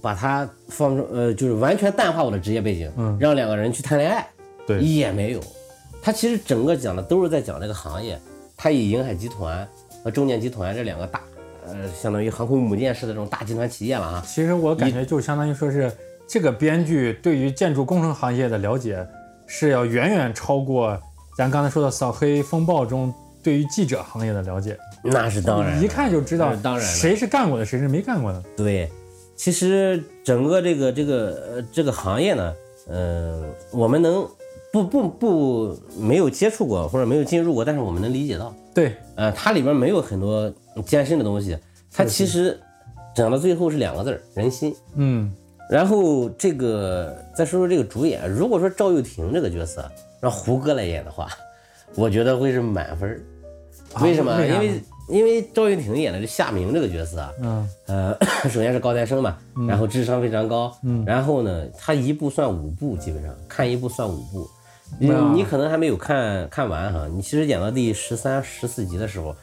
[0.00, 4.26] 把它放成呃，就是完全淡化我的职业背景，嗯让两个人去谈恋爱，
[4.66, 5.40] 对也没有。
[6.02, 8.18] 他其实整个讲的都是在讲这个行业，
[8.62, 9.66] 它以银海集团
[10.04, 11.20] 和中建集团这两个大，
[11.66, 14.24] 呃，相当于航空母舰式的这种大集团企业了啊。
[14.24, 15.90] 其实我感觉就相当于说是
[16.28, 19.04] 这个编剧对于建筑工程行业的了解
[19.48, 20.96] 是要远远超过
[21.36, 24.78] 咱刚才说的扫黑风暴中对于记者行业的了解。
[25.02, 28.40] 那是当然，一看就知道当然谁是干过的，谁是没干过的。
[28.56, 28.88] 对，
[29.34, 32.54] 其实整个这个这个呃这个行业呢，
[32.88, 33.42] 嗯、
[33.72, 34.24] 我们能
[34.72, 40.50] 不不不没有接触过或者没有进入过，但是我们能理解到，对，呃，它里边没有很多
[40.86, 41.56] 艰深的东西，
[41.92, 42.58] 它其实
[43.14, 44.74] 讲到最后是两个字儿人心。
[44.94, 45.30] 嗯，
[45.68, 49.84] 然后这个再说说这个主演，如果说赵又廷这个角色
[50.20, 51.28] 让胡歌来演的话，
[51.94, 53.20] 我觉得会是满分儿。
[54.00, 54.32] 为什么？
[54.46, 58.16] 因为因为赵又廷演的是夏明这个角色啊，嗯呃，
[58.48, 59.36] 首先是高材生嘛，
[59.68, 64.48] 然后智商非常高，嗯然后呢，他一部算五部，基本上看一部算五部。
[64.98, 65.32] 你啊。
[65.34, 69.34] 你可能还没有看看完哈，你其实演到第十三、十四集的时候，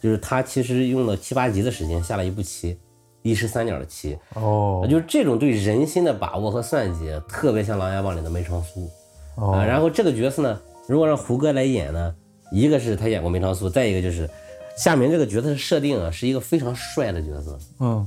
[0.00, 2.78] 就是他其实用了七八集的时间下了一步棋，
[3.22, 4.86] 一石三鸟的棋，哦。
[4.90, 8.90] 就是这种对人心的把握和算计，特别像《琅琊榜》里的梅长苏
[9.36, 9.58] 啊。
[9.58, 12.14] 哦，然后这个角色呢，如果让胡歌来演呢，
[12.50, 14.28] 一个是他演过梅长苏，再一个就是
[14.76, 18.06] 夏明这个角色的设定啊，是一个非常帅的角色，嗯。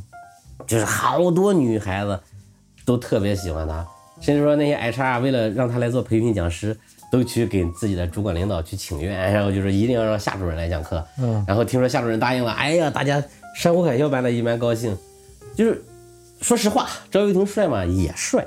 [0.66, 2.20] 就是好多女孩子
[2.84, 3.88] 都特别喜欢他，
[4.20, 6.78] 甚至说那些 HR 为了让他来做培训讲师，
[7.12, 11.04] 都去给自己的主管领导去请愿， 然后就是一定要让夏主任来讲课。
[11.20, 13.24] 嗯，然后听说夏主任答应了，哎呀，大家
[13.56, 14.98] 山呼海啸般的一般高兴。
[15.56, 15.84] 就是
[16.42, 18.46] 说实话，赵又廷帅嘛也帅，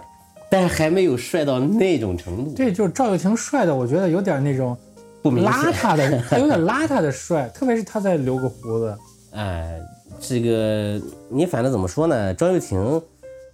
[0.48, 4.76] 但是还没有帅到那种程度，对，就是赵又廷帅的，我觉得有点那种
[5.22, 5.72] 不明邋显。
[5.72, 8.96] 遢的，他 有点邋遢的帅，特别是他在留个胡子。
[9.32, 9.80] 哎，
[10.20, 12.32] 这个你反正怎么说呢？
[12.34, 13.02] 赵又廷，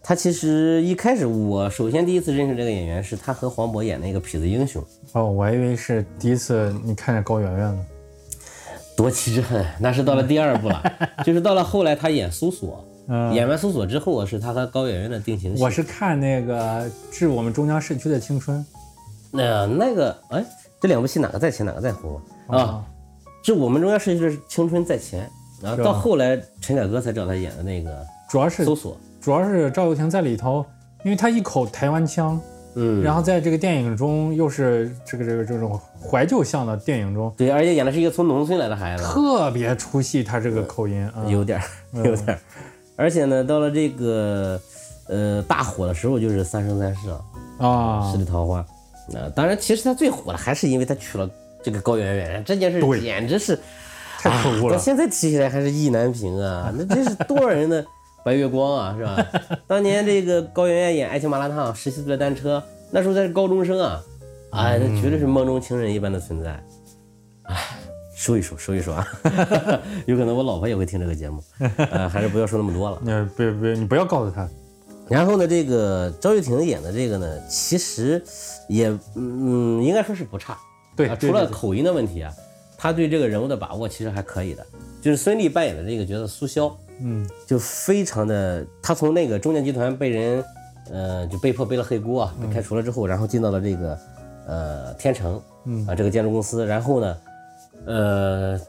[0.09, 4.81] 他其实一开始我首先第一次认识这个演员是他和黄渤演那个《痞子英雄》，
[5.15, 7.85] 哦，我还以为是第一次你看见高圆圆呢。
[8.97, 10.81] 夺妻之恨，那是到了第二部了，
[11.27, 15.61] 就是到了后来他演苏索，嗯，演完苏索之后是他和高圆圆的定情戏。
[15.61, 18.65] 我是看那个《致我们终将逝去的青春
[19.33, 20.45] 那那个哎，
[20.81, 22.23] 这两部戏哪个在前哪个在后》
[22.57, 22.85] 啊？
[23.43, 25.29] 致我们中央逝去的青春在前，
[25.61, 28.97] 然后到后来陈凯歌才找他演的那个主要是搜索，
[29.27, 30.65] 主要是赵又廷在里头，
[31.03, 32.41] 因为他一口台湾腔，
[32.77, 41.65] 嗯，然后在这个电影中又是这个这个这种怀旧向的电影中，对，而且演的是一个从农村来的孩子，特别出戏，他这个口音啊，有点儿
[41.95, 42.39] 有点儿，
[42.95, 44.61] 而且呢，到了这个
[45.09, 47.25] 呃大火的时候，就是《三生三世》了，
[47.59, 48.59] 啊十里桃花。
[48.59, 51.29] 啊、当然，其实他最火的还是因为他娶了
[51.65, 53.59] 这个高圆圆，这件事简直是
[54.21, 54.77] 太可恶了。
[54.77, 56.73] 到现在提起来还是意难平啊！
[56.73, 57.85] 那真是多少人的
[58.27, 59.25] 白月光啊，是吧？
[59.69, 62.61] 当年这个高圆圆演《爱情麻辣烫》，十七岁的单车，
[62.91, 64.03] 那时候才是高中生啊，
[64.51, 66.61] 哎，那绝对是梦中情人一般的存在。
[67.45, 67.57] 哎，
[68.17, 69.07] 说一说，说一说啊，
[70.07, 71.41] 有可能我老婆也会听这个节目，
[71.93, 72.99] 呃，还是不要说那么多了。
[73.07, 74.49] 那别别，你不要告诉她，
[75.09, 78.21] 然后呢，这个赵又廷演的这个呢，其实
[78.69, 80.59] 也嗯，应该说是不差。
[80.97, 82.35] 对，啊，对对对除了口音的问题啊，
[82.77, 84.67] 他对这个人物的把握其实还可以的。
[85.01, 87.29] 就是孙俪扮演的这个角色苏潇，嗯。
[87.47, 90.45] 就非常的，他从那个中建集团被人，
[90.91, 93.99] 呃，就被迫背了黑锅啊，被开除了之后，然后进到了这个，
[94.47, 95.87] 呃，天成，嗯。
[95.87, 97.17] 啊，这个建筑公司，然后呢，
[97.85, 98.61] 呃，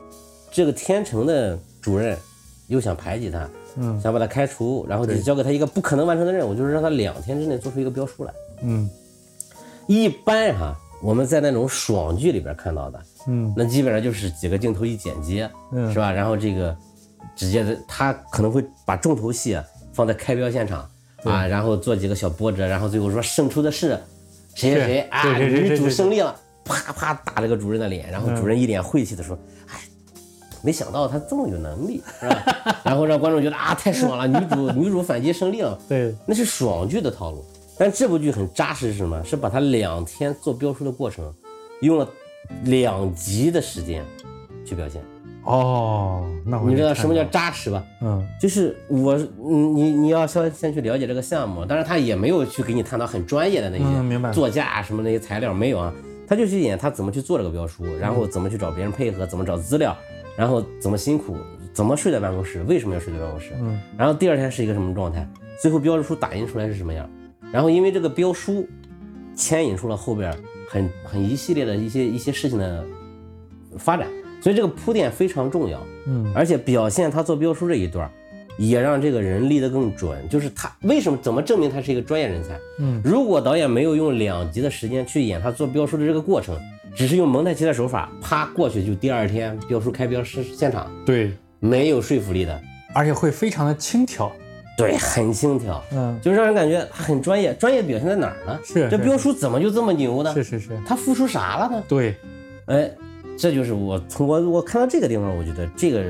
[0.51, 2.17] 这个天成的主任
[2.67, 3.99] 又想排挤他，嗯。
[3.99, 8.33] 想把他开除，然后就交给他一个不可能完成的任务，就是让他两天之内做出一个标书来。
[8.61, 8.89] 嗯。
[9.87, 16.11] 一般哈、我们在那种爽剧里边看到的，嗯那基本上就是几个镜头一剪接，嗯是吧？
[16.11, 16.75] 然后这个
[17.35, 19.63] 直接的，他可能会把重头戏啊
[19.93, 20.89] 放在开标现场
[21.23, 23.99] 啊，然后做几个小波折，然后最后说胜出的是
[24.55, 29.79] 谁谁谁啊，女主胜利了，啪啪打这个主任的脸，然后主任一脸晦气的说，哎。
[30.63, 32.81] 没想到他这么有能力，是吧？
[32.83, 37.45] 然后让观众觉得啊，太爽了，女主 女主反击胜利了，对，那是爽剧的套路。
[37.77, 39.23] 但这部剧很扎实，是什么？
[39.23, 41.31] 是把他两天做标书的过程，
[41.81, 42.09] 用了
[42.63, 44.03] 两集的时间
[44.65, 45.01] 去表现。
[45.43, 47.81] 哦，那我你知道什么叫扎实吧？
[48.01, 48.21] 嗯。
[48.37, 54.29] 就是我，嗯你你要先先去了解这个项目，当然他也没有去给你探讨很专业的那嗯明白。
[54.29, 55.93] 些作架啊什么那些材料没有啊，
[56.27, 59.95] 他就去演他怎么去做这个标书，然后怎么去找别人配合，怎么找资料，
[60.35, 61.37] 然后怎么辛苦，
[61.71, 63.79] 怎么睡在办公室，为什么要睡在办公室，嗯。
[63.97, 65.25] 然后第二天是一个什么状态，
[65.61, 67.09] 最后标书打印出来是什么样，
[67.53, 68.67] 然后因为这个标书
[69.33, 70.37] 牵引出了后边
[70.67, 72.85] 很很一系列的一些一些事情的
[73.77, 74.07] 发展，
[74.41, 75.81] 所以这个铺垫非常重要。
[76.05, 78.09] 嗯而且表现他做标书这一段，
[78.57, 80.17] 也让这个人立得更准。
[80.29, 82.59] 就是他为什么怎么证明他是一个专业人才？
[82.79, 86.57] 嗯，如果导演没有用两集的时间去演他做标书的这个过程，
[86.95, 92.61] 只是用蒙太奇的手法，啪过去就第二天标书开标是现场，对，没有说服力的。
[92.95, 94.31] 而且会非常的轻佻，
[94.77, 97.51] 对，很轻佻，嗯，就让人感觉他很专业。
[97.55, 98.59] 专业表现在哪儿呢？
[98.63, 100.31] 是是这标叔怎么就这么牛呢？
[100.35, 101.83] 是是是，他付出啥了呢？
[101.87, 102.15] 对，
[102.67, 102.89] 哎，
[103.35, 106.03] 这就是我从我我看到这个地方，我觉得这个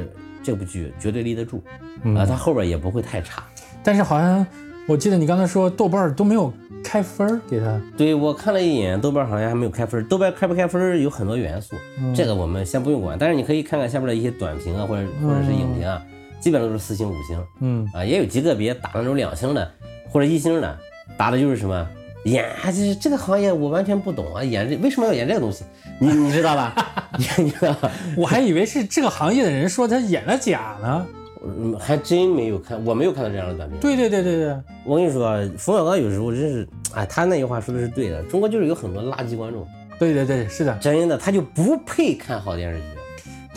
[0.44, 1.64] 这部剧绝对立得住
[2.04, 3.42] 嗯啊，它后边也不会太差。
[3.82, 4.46] 但是好像
[4.86, 6.52] 我记得你刚才说豆瓣儿都没有
[6.84, 10.04] 开分儿给他，对我看了一眼，豆瓣好像还没有开分。
[10.08, 11.76] 豆瓣开不开分有很多元素，
[12.14, 13.18] 这个我们先不用管。
[13.18, 16.02] 但是你可以看看下边的一些短评啊，或者或者是影评啊，
[16.40, 19.72] 基本上都是四星、五星嗯啊，也有极个别打那种两星的
[20.10, 20.78] 或者一星的，
[21.18, 21.88] 打的就是什么
[22.26, 25.64] 演，就是这个行业我完全不懂啊，演这为什么要演这个东西？
[26.00, 26.76] 你你知道吧？
[27.18, 27.92] 你你知道吧？
[28.16, 31.06] 我还以为是这个行业的人说他演了假呢。
[31.46, 33.80] 嗯，还真没有看，我没有看到这样的短片。
[33.80, 39.66] 对对对对对，我跟你说啊，冯小刚有时候真是，哎，他那句话说的是对的，中国就是有很多垃圾观众，
[40.00, 42.86] 对对对，是的，真的他就不配看好电视剧。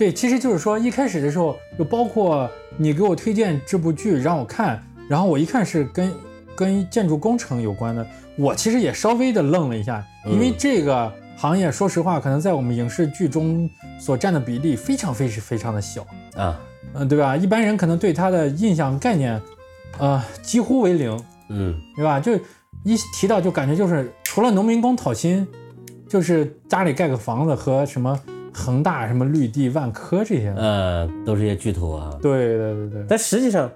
[0.00, 6.10] 对，其实就是说一开始的时候，就包括你给我推荐这部剧让我看，然后我一看是跟
[6.56, 8.06] 跟建筑工程有关的，
[8.38, 16.58] 我其实也稍微的愣了一下，因为嗯这个行业说实话，可能在我们影视剧中所占的比例非常非常非常的小，啊，
[16.94, 17.36] 嗯、对吧？
[17.36, 19.38] 一般人可能对它的印象概念，
[19.98, 22.18] 呃，几乎为零，嗯，对吧？
[22.18, 22.34] 就
[22.84, 25.46] 一提到就感觉就是除了农民工讨薪，
[26.08, 28.18] 就是家里盖个房子和什么
[28.52, 30.52] 恒大、什么绿地、万科这些。
[30.56, 32.18] 呃，都是一些巨头啊。
[32.20, 33.70] 对对对对，但实际上，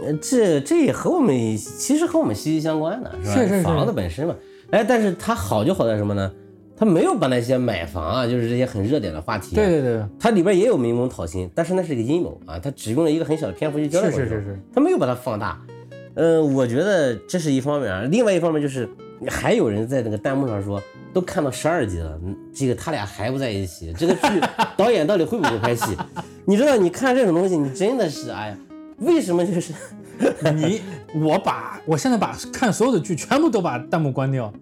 [0.00, 3.34] 呃，这这也和我们其实和我们息息相关的，是吧？
[3.34, 4.34] 是是是房子本身嘛。
[4.70, 6.30] 哎，但是它好就好在什么呢？
[6.76, 15.60] 它没有把那些买房啊，就是这些很热点的话题、啊，对对对，它里边也有民工讨薪，但是那是一个阴谋啊，它只用了一个很小的篇幅就交代过去了，是是是是，它没有把它放大。
[16.14, 18.88] 呃，我觉得这是一方面啊，另外一方面就是
[19.26, 20.80] 还有人在那个弹幕上说，
[21.18, 24.40] 都看到十二集了，嗯这个他俩还不在一起，这个剧
[24.76, 25.96] 导演到底会不会拍戏？
[26.46, 28.56] 你知道，你看这种东西，你真的是哎呀，
[28.98, 29.72] 为什么就是
[30.54, 30.80] 你
[31.14, 34.52] 我把我现在把看所有的剧全部都把弹幕关掉，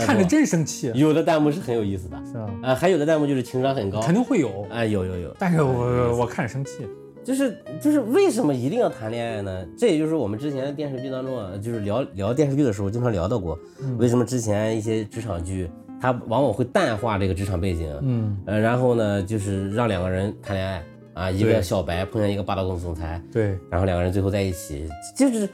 [0.00, 2.50] 看着真生气，有的弹幕是很有意思的，是吧？
[2.62, 6.86] 啊，还有的弹幕就是情商很高，肯定会有，哎，有有有，但是我我看着生气。
[7.24, 9.66] 就是就是为什么一定要谈恋爱呢？
[9.78, 13.58] 这也就是我们之前的电视剧当中啊，就是聊聊电视剧的时候经常聊到过，
[13.96, 15.70] 为什么之前一些职场剧
[16.00, 20.84] 它往往会淡化这个职场背景，嗯，呃，然后呢就是让两个人谈恋爱
[21.14, 25.48] 啊，一个小白碰见一个霸道总总裁，对，然后两个人最后在一起，就是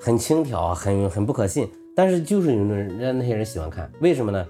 [0.00, 4.46] 很轻佻啊，很很不可信，但是就是有人让那些人喜欢看，为什么呢？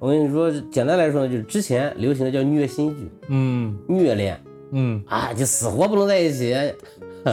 [0.00, 3.74] 我跟你说，简单来说呢，就是之前流行的叫虐心剧、嗯。
[3.88, 4.38] 虐恋。
[4.72, 6.54] 嗯，啊，就死活不能在一起，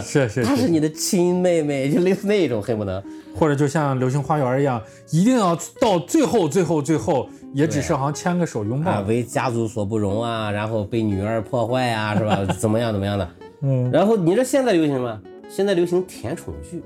[0.04, 3.04] 是是她 是你的亲妹妹，就类似那种，恨不得
[3.36, 9.08] 或者就像《流星花园》一样，一定要到最后最后最后，也只是好像牵个手拥啊抱。
[9.08, 12.44] 为家族所不容啊，然后被女儿破坏啊，是吧？
[12.58, 13.30] 怎么样怎么样的？
[13.64, 15.22] 嗯然后你知道现在流行什么？
[15.50, 16.82] 现在流行甜宠剧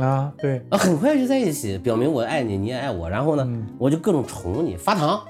[0.00, 5.20] 啊，对，啊，很快就在一起，表明我爱你，你也爱我，然后呢，嗯我就各种宠你，发糖，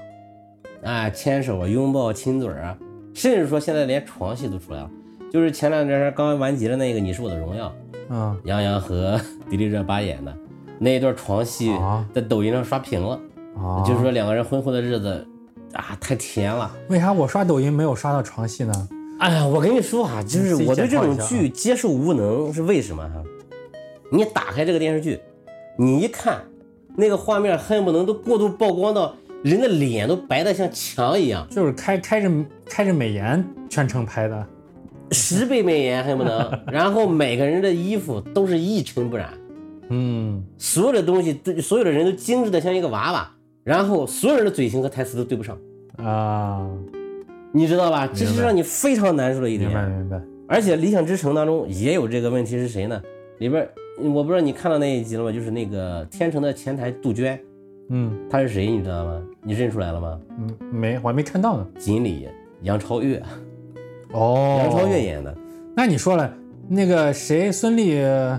[0.83, 2.77] 啊，牵手啊，拥抱，亲嘴儿啊，
[3.13, 4.89] 甚至说现在连床戏都出来了。
[5.31, 7.67] 就是前两天刚完结的那个《你是我的荣耀》，
[8.09, 10.33] 嗯杨洋和 迪丽热巴演的
[10.79, 13.19] 那一段床戏啊，在抖音上刷屏了。
[13.55, 15.27] 啊，就是说两个人婚后的日子
[15.73, 16.71] 啊，太甜了。
[16.89, 18.89] 为啥我刷抖音没有刷到床戏呢？
[19.19, 23.23] 哎呀，我跟你说啊，就是我对这种剧接受无能是为什么哈？
[24.11, 25.19] 你打开这个电视剧，
[25.75, 26.39] 你一看
[26.95, 32.31] 那个画面，恨不能都过度曝光到人的脸都白的像墙一样，就是开开着
[32.65, 34.45] 开着美颜全程拍的，
[35.11, 39.33] 十倍美颜恨不能， 然后每个人的衣服都是一尘不染，
[39.89, 43.31] 嗯，所有的东西都所有的人都精致的像一个娃娃，
[43.63, 45.57] 然后所有人的嘴型和台词都对不上，
[45.97, 46.67] 啊，
[47.51, 48.07] 你知道吧？
[48.07, 49.69] 这是让你非常难受的一点。
[49.69, 53.01] 明白明白，而且《理想之城》当中也有这个问题是谁呢？
[53.39, 53.67] 里边
[53.99, 55.31] 我不知道你看到那一集了吗？
[55.31, 57.39] 就是那个天成的前台杜鹃，
[57.89, 59.21] 嗯她是谁你知道吗？
[59.43, 60.19] 你认出来了吗？
[60.39, 61.67] 嗯，没，我还没看到呢。
[61.77, 62.27] 锦鲤
[62.63, 63.21] 杨超越，
[64.11, 65.35] 哦，杨超越演的。
[65.75, 66.33] 那你说了，
[66.67, 68.37] 那个谁，孙俪，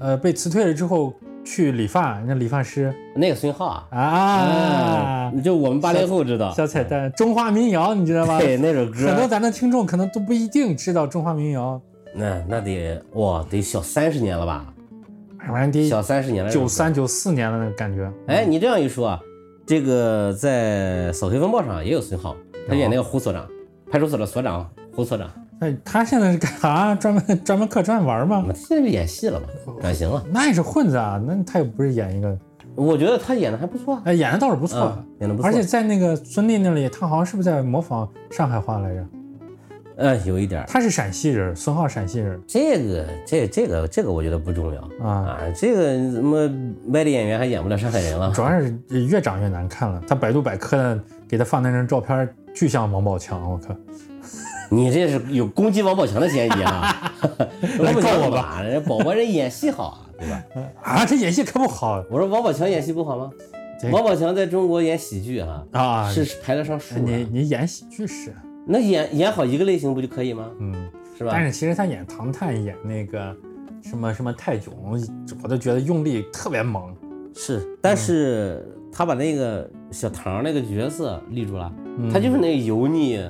[0.00, 1.12] 呃，被辞退了之后
[1.44, 6.52] 去理发，那理发师那个孙浩啊，啊，就我们八零后知道。
[6.52, 8.38] 小彩蛋，中华民谣，你知道吗？
[8.38, 11.80] 对那首歌，很多咱的听众可能都不一定知道中华民谣，
[12.14, 14.72] 那那得哇得小三十年了吧？
[15.46, 16.50] 反正得小三十年了。
[16.50, 16.92] 九三。
[16.92, 18.10] 九四年的那个感觉。
[18.26, 19.20] 哎，你这样一说啊，
[19.66, 22.36] 这个在《扫黑风暴》上也有孙浩，
[22.68, 23.48] 他演那个胡所长，
[23.90, 25.30] 派出所的所长胡所长。
[25.60, 26.94] 哎，他现在是干啥？
[26.96, 28.54] 专门专门客串玩吗那？
[28.54, 29.46] 现在不演戏了嘛？
[29.80, 30.24] 转型了。
[30.32, 32.38] 那也是混子啊，那他又不是演一个，
[32.74, 34.02] 我觉得他演的还不错啊。
[34.04, 39.04] 哎，演的倒是不错，嗯演的不错，而且在那个孙俪那里，他好像是不是在模仿上海话来着？
[39.96, 46.48] 呃有一点，他是陕西人，孙浩陕西人这个这这个这个我觉得不重要啊，啊，这个怎么
[46.90, 48.30] 外地演员还演不了上海人了？
[48.32, 48.72] 主要是
[49.08, 50.00] 越长越难看了。
[50.06, 53.74] 他百度百科的给他放那张照片，巨像王宝强，我靠！
[54.70, 57.12] 你这是有攻击王宝强的嫌疑啊！
[57.80, 60.44] 来告我吧吧，人家宝宝人演戏好啊，对吧？
[60.82, 63.30] 啊，这演戏可不好我说王宝强演戏不好吗？
[63.80, 66.10] 这王宝强在中国演喜剧啊、啊！
[66.12, 67.18] 是排得上数你的。
[67.30, 68.34] 你演喜剧是，
[68.66, 70.50] 那演演好一个类型不就可以吗？
[70.58, 70.74] 嗯，
[71.16, 71.30] 是吧？
[71.32, 73.34] 但是其实他演唐探演那个
[73.82, 74.74] 什么什么泰囧，
[75.42, 76.94] 我都觉得用力特别猛。
[77.34, 83.20] 是，但是他把那个小唐那个角色立住了，嗯他就是那个油腻，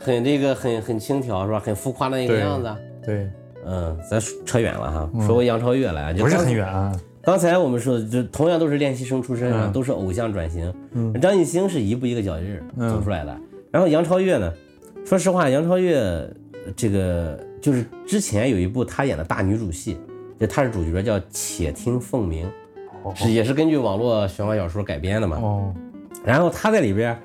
[0.00, 1.60] 很这个很很轻佻是吧？
[1.60, 2.74] 很浮夸的一个样子。
[3.04, 3.28] 对，
[3.66, 6.92] 嗯，咱扯远了哈，说回杨超越来，就不是很远啊。
[7.22, 10.72] 刚才我们说的，就同样都是练习生出身啊，嗯都是偶像转型。
[10.92, 13.38] 嗯张艺兴是一步一个脚印走出来的，
[13.70, 14.52] 然后杨超越呢，
[15.04, 19.98] 说实话，杨超越呃这个就是之前有一部她演的大女主戏，
[20.38, 22.50] 就她是主角叫《且听凤鸣》，
[23.14, 25.36] 是也是根据网络玄幻小说改编的嘛。
[25.42, 25.74] 哦，
[26.24, 27.18] 然后她在里边儿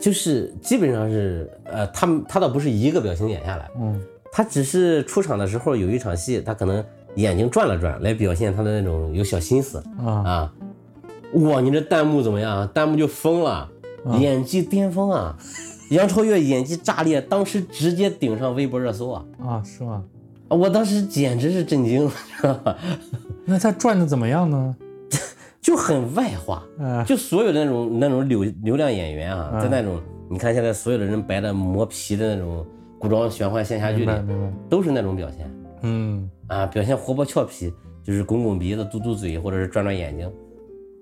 [0.00, 4.00] 就是基本上是呃，他他倒不是一个表情演下来，嗯
[4.32, 6.82] 他只是出场的时候有一场戏，他可能
[7.16, 9.76] 眼睛转了转，来表现他的那种有小心思。
[9.98, 10.52] 啊，啊，
[11.34, 12.66] 哇，你这弹幕怎么样？
[12.72, 13.68] 弹幕就疯了，
[14.18, 15.36] 演技巅峰啊！
[15.90, 19.24] 杨超越演技炸裂，当时直接顶上微博热搜啊！
[19.38, 20.02] 啊，是吗？
[20.48, 22.76] 啊我当时简直是震惊，知道吧？
[23.44, 24.74] 那他转的怎么样呢？
[25.62, 27.02] 就很外化，嗯。
[27.06, 29.60] 就所有的那种那种流流量演员啊，嗯。
[29.62, 29.98] 在那种
[30.28, 32.66] 你看现在所有的人白的磨皮的那种
[32.98, 34.12] 古装玄幻仙侠剧里。
[34.68, 35.50] 都是那种表现。
[35.82, 40.30] 嗯，啊，表现活泼俏皮，就是拱拱鼻子、嘟嘟嘴，或者是转转眼睛，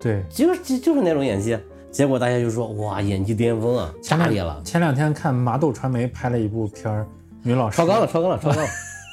[0.01, 0.23] 对。
[0.29, 1.59] 就是就就是那种演技。
[1.91, 7.05] 结果大家就说哇，演技巅峰啊，炸裂了，前两天看麻豆传媒拍了一部片儿，
[7.43, 7.77] 女老师。
[7.77, 8.65] 超纲了，超纲了，超纲了，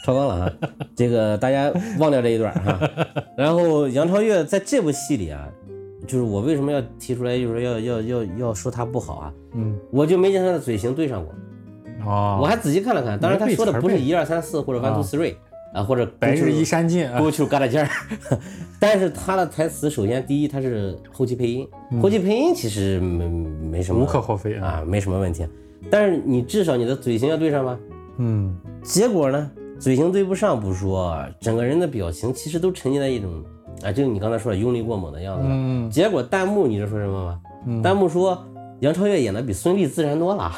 [0.07, 0.53] 超纲了啊！
[0.95, 2.79] 这个大家忘掉这一段哈。
[3.35, 5.45] 然后杨超越在这部戏里啊，
[6.07, 9.33] 就是我为什么要提出来，就是要要要要说她不好啊？
[9.53, 11.35] 嗯，我就没见她的嘴型对上过，
[12.09, 13.19] 哦，我还仔细看了看。
[13.19, 15.35] 当然，他说的不是一二三四或者 one two three
[15.73, 17.89] 啊，或者白日依山尽啊过，去嘎达尖儿。
[18.79, 21.67] 但是他的台词，首先第一，他是后期配音，
[22.01, 24.67] 后期配音其实没没什么嗯无可厚非啊。
[24.67, 25.45] 啊，没什么问题。
[25.91, 27.77] 但是你至少你的嘴型要对上吧？
[28.19, 33.43] 嗯，结果呢，嘴型对不上不说，整个人的表情其实都沉浸在一种
[33.83, 35.47] 啊，就是你刚才说的用力过猛的样子。
[35.47, 37.39] 嗯结果弹幕你知道说什么吗？
[37.65, 38.43] 嗯弹幕说
[38.79, 40.51] 杨超越演的比孙俪自然多了。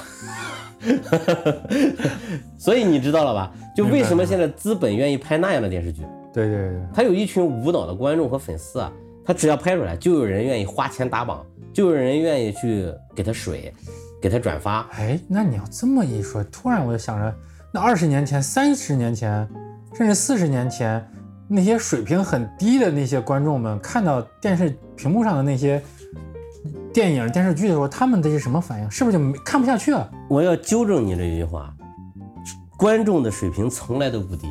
[2.57, 3.51] 所以你知道了吧？
[3.75, 6.03] 就为什么现在资本愿意拍那样的电视剧？
[6.33, 8.91] 对对对，他有一群无脑的观众和粉丝啊，
[9.25, 13.73] 他只要拍出来，就有人愿意花钱打榜，就有人愿意去给他水，
[14.21, 14.87] 给他转发。
[14.91, 17.35] 哎，那你要这么一说，突然我就想着，
[17.71, 19.47] 那二十年前、三十年前，
[19.93, 21.05] 甚至四十年前，
[21.47, 25.81] 那些水平很低的那些观众们，看到电视屏幕上的那些
[26.91, 28.89] 电影、电视剧的时候，他们的是什么反应？
[28.89, 30.09] 是不是就没看不下去啊？
[30.27, 31.71] 我要纠正你这一句话，
[32.77, 34.47] 观众的水平从来都不低。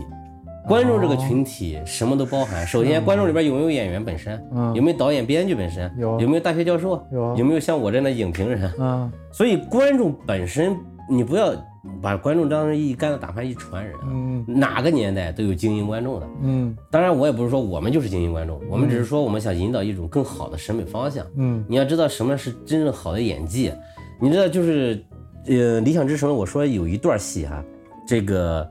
[0.68, 2.66] 观众这个群体什么都包含。
[2.66, 4.38] 首先，观众里边有没有演员本身？
[4.52, 5.90] 嗯有没有导演、编剧本身？
[5.96, 7.02] 有有没有大学教授？
[7.10, 8.70] 有有没有像我这样的影评人？
[8.78, 10.76] 嗯所以，观众本身，
[11.08, 11.54] 你不要
[12.03, 14.01] 把观众当成一竿子打翻一船人啊。
[14.07, 16.29] 嗯哪个年代都有精英观众的。
[16.43, 21.26] 嗯当然，我也不是说我们就是精英观众，我们只是说我们想引导一种更好的审美方向。
[21.37, 23.72] 嗯你要知道什么是真正好的演技，
[24.20, 25.05] 你知道就是，
[25.47, 27.62] 呃，《理想之城》我说有一段戏哈，
[28.07, 28.68] 这个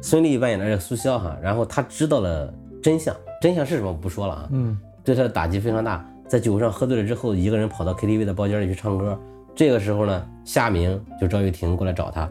[0.00, 2.52] 孙俪扮演的这个苏潇哈，然后她知道了
[2.82, 6.06] 真相，真相是什么我不说了啊，嗯对她的打击非常大。
[6.28, 9.18] 在酒上喝醉了之后，一个人跑到 KTV 的包间里去唱歌，
[9.52, 12.30] 这个时候呢，夏明就赵又廷过来找她，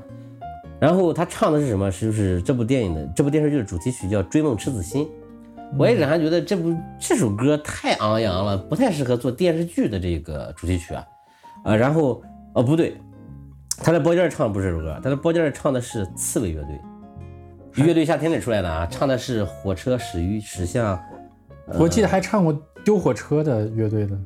[0.79, 1.91] 然后他唱的是什么？
[1.91, 5.05] 是就是这部电影的这部电视剧的主题曲叫《追梦赤子心》。
[5.77, 11.05] 我一直还觉得这部这首歌太昂扬了，不太适合做电视剧的这个主题曲啊。
[11.63, 12.23] 啊，然后
[12.53, 12.95] 哦不对，
[13.77, 20.99] 他在包间里唱的不是这首歌，他在包间里唱的是刺猬乐队，乐队夏天里出来的啊，唱的是火车驶于驶向，
[21.77, 24.17] 我记得还唱过丢火车的乐队的，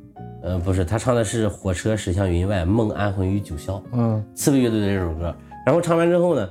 [0.44, 3.82] 呃不是，他唱的是火车驶向云外，梦安魂于九霄。
[3.92, 5.34] 嗯刺猬乐队的这首歌。
[5.64, 6.48] 然后唱完之后呢，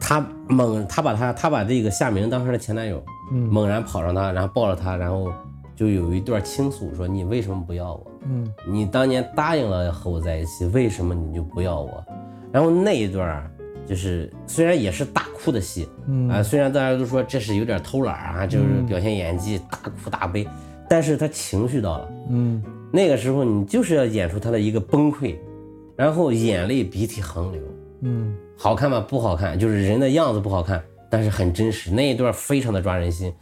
[0.00, 3.02] 他猛，他把他他把这个夏明当成了前男友，
[3.32, 5.32] 嗯猛然跑上他，然后抱着他，然后
[5.74, 8.06] 就有一段倾诉，说你为什么不要我？
[8.26, 12.04] 嗯你当年答应了和我在一起，为什么你就不要我？
[12.52, 13.50] 然后那一段
[13.84, 20.46] 就是虽然也是大哭的戏，嗯啊，虽然大家都说这是有点偷懒啊，就是表现演技大哭大悲，
[20.88, 22.08] 但是他情绪到了。
[22.30, 22.62] 嗯
[22.92, 25.34] 那个时候你就是要演出他的一个崩溃，
[25.96, 27.60] 然后眼泪鼻涕横流，
[28.04, 29.00] 嗯好看吗？
[29.00, 33.32] 不好看，就是人的样子不好看，但是很真实，那一段非常的抓人心。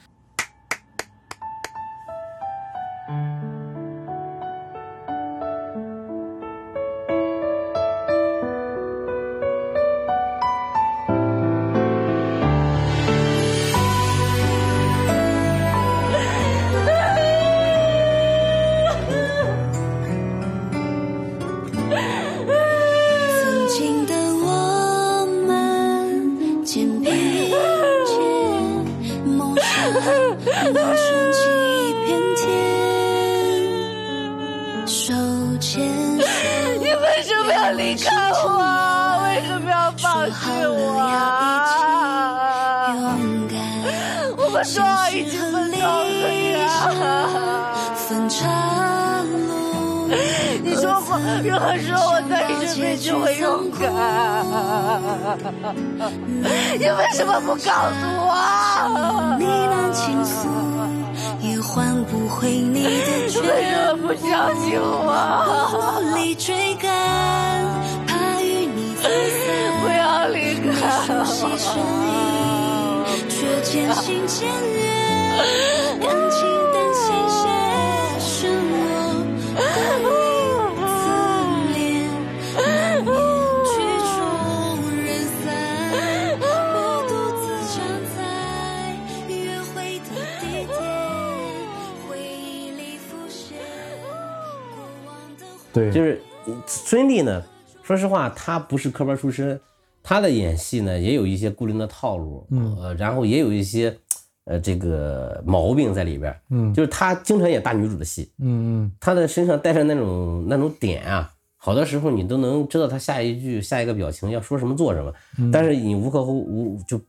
[97.22, 97.42] 呢，
[97.82, 99.60] 说实话，他不是科班出身，
[100.02, 102.76] 他的演戏呢也有一些固定的套路，嗯。
[102.80, 103.96] 呃，然后也有一些
[104.44, 106.72] 呃这个毛病在里边儿，嗯。
[106.74, 108.92] 就是他经常演大女主的戏，嗯嗯。
[109.00, 115.50] 他的身上带着那种那种点啊，好多时候你都能知道他下一句下一个表情要说什么做什么，嗯。
[115.50, 117.00] 但是你无可乎无就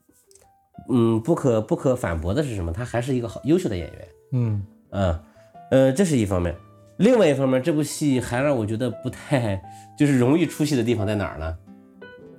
[0.90, 2.72] 嗯不可不可反驳的是什么？
[2.72, 4.08] 他还是一个好优秀的演员。
[4.34, 4.66] 嗯。
[4.90, 5.24] 啊，
[5.72, 6.56] 呃，这是一方面。
[7.04, 9.62] 另外一方面，这部戏还让我觉得不太
[9.98, 11.54] 就是容易出戏的地方在哪儿呢？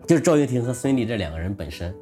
[0.06, 1.94] 就是赵又廷和孙俪这两个人本身，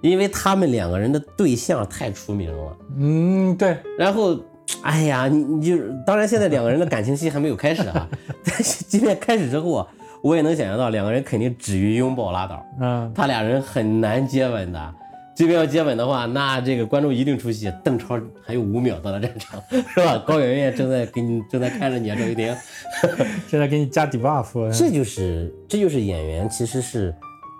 [0.00, 2.76] 因为他们两个人的对象太出名了。
[2.98, 4.36] 嗯，对，然后，
[4.82, 8.08] 哎呀，你你就是，当然现在两个人的感情戏还没有开始啊，
[8.44, 9.86] 但是即便开始之后啊，
[10.22, 14.94] 我也能想象到两个人肯定止于拥抱拉倒，嗯他俩人很难接吻的。
[15.42, 17.68] 即便要接吻的话，那这个观众一定出戏。
[17.82, 18.16] 邓超
[18.46, 19.60] 还有五秒到达战场，
[19.92, 20.16] 是吧？
[20.24, 22.56] 高圆圆正在给你正在看着你啊，赵又廷。
[23.50, 27.12] 正在给你加 debuff，这就是这就是演员，其实是，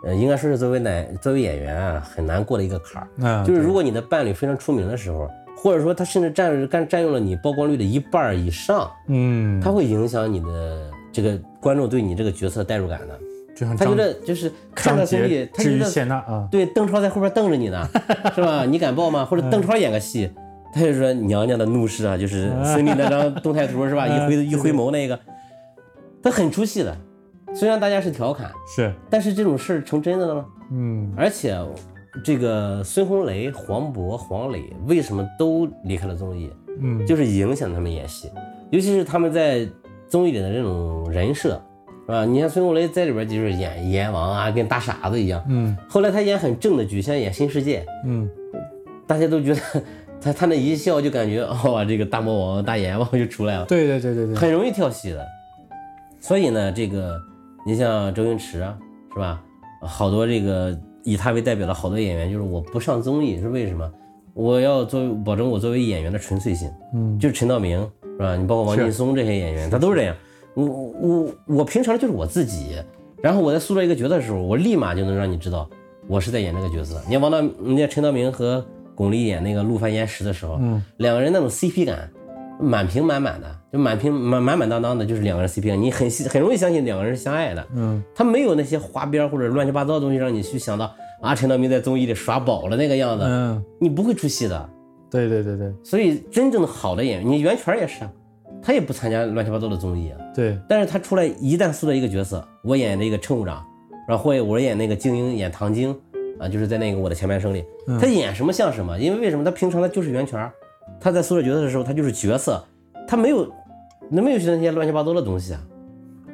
[0.05, 3.09] 呃，应该说是作为男作为演员啊，很难过的一个坎儿。
[3.19, 13.19] 嗯，就是如果你的伴侣非常出名的时候，或者说他甚至占占占用了你曝光率的一半儿以上，嗯，他会影响你的这个观众对你这个角色代入感的。
[13.55, 17.87] 就像他觉得就是看张到孙俪杰，至于他觉得对邓超在后边瞪着你呢，
[18.35, 18.65] 是吧？
[18.65, 19.25] 你敢报吗？
[19.25, 20.31] 或者邓超演个戏，
[20.73, 24.07] 他就说娘娘的怒视啊，就是孙俪那张动态图是吧？
[24.07, 25.19] 一挥一挥眸那个，
[26.23, 26.97] 他很出戏的。
[27.55, 30.47] 虽然大家是调侃，是，但是这种事儿成真的了吗？
[30.71, 31.55] 嗯而且
[32.25, 36.51] 这个孙红雷、黄渤、黄磊为什么都离开了综艺？
[36.81, 38.31] 嗯，就是影响他们演戏，
[38.71, 39.69] 尤其是他们在
[40.09, 41.63] 综艺里的这种人设，
[42.13, 42.25] 是吧？
[42.27, 45.43] 你看孙红雷在里边就是演阎王啊，跟大傻子一样。
[45.49, 48.29] 嗯后来他演很正的剧，像演《新世界嗯》，
[49.07, 49.61] 大家都觉得
[50.21, 55.27] 他他那一笑就感觉哦，这个大魔王、大阎王就出来了，对对对对对，很容易跳戏的。
[56.21, 57.19] 所以呢，这个
[57.67, 58.77] 你像周星驰啊，
[59.15, 59.43] 是吧？
[59.81, 63.91] 好多这个以他为代表的好多演员，就是我不上综艺是为什么？
[64.35, 66.71] 我要作为保证我作为演员的纯粹性。
[66.95, 68.37] 嗯就是陈道明是吧？
[68.37, 70.15] 你包括王劲松这些演员，他都是这样。
[70.55, 72.77] 我我我平常就是我自己，
[73.23, 75.69] 然后我在塑造一个角色的时候，我立马就能让你知道
[76.09, 77.01] 我是在演这个角色。
[77.07, 82.11] 你看王道，你看陈道明和巩俐演那个陆犯焉识的时候，嗯两个人那种 CP 感
[82.61, 87.67] 满屏满满的，就满屏满满满当当的，就是两个人 CP 感，你很很容易相信两个人是相爱的。
[87.75, 90.93] 嗯他没有那些花边或者乱七八糟的东西让你去想到
[91.23, 94.69] 啊，陈道明在综艺里耍宝了那个样子，嗯，你不会出戏的。
[95.11, 98.11] 对对对对所以真正的好的演员，你袁泉也是啊，
[98.63, 103.65] 他也不参加乱七八糟的综艺啊，对，但是他出来一旦塑造一个角色，我演这个乘务长，
[104.09, 105.95] 然后或者我演那个精英演唐晶
[106.39, 107.99] 啊，就是在那个我的前半生里，嗯。
[107.99, 110.51] 他演什么像什么，因为为什么他平常他就是袁泉，
[111.01, 112.65] 他在塑造角色的时候他就是角色，
[113.07, 113.53] 他没有
[114.11, 115.61] 那没有那些乱七八糟的东西啊，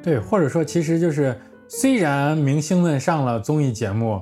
[0.03, 1.37] 对，或者说其实就是，
[1.69, 4.21] 虽然明星们上了综艺节目，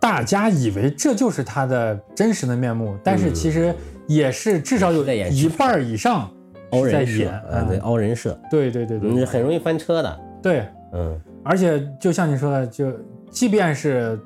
[0.00, 3.74] 大家以为这就是他的真实的面目，但是其实
[4.06, 6.30] 也是至少有在演一半以上
[6.70, 9.10] 凹人设演啊，对，凹人设，对对对对。
[9.10, 12.92] 嗯，很容易翻车的，对，嗯，而且就像你说的，就
[13.30, 14.18] 即便是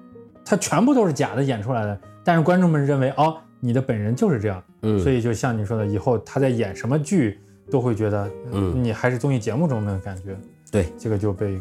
[0.45, 4.99] 他全部都是假的演出来的，但是观众们认为哦，你的本人就是这样，嗯。
[5.01, 7.39] 所以就像你说的，以后他在演什么剧
[7.71, 8.83] 都会觉得，嗯。
[8.83, 10.37] 你还是综艺节目中的感觉，
[10.71, 11.61] 对，这个就被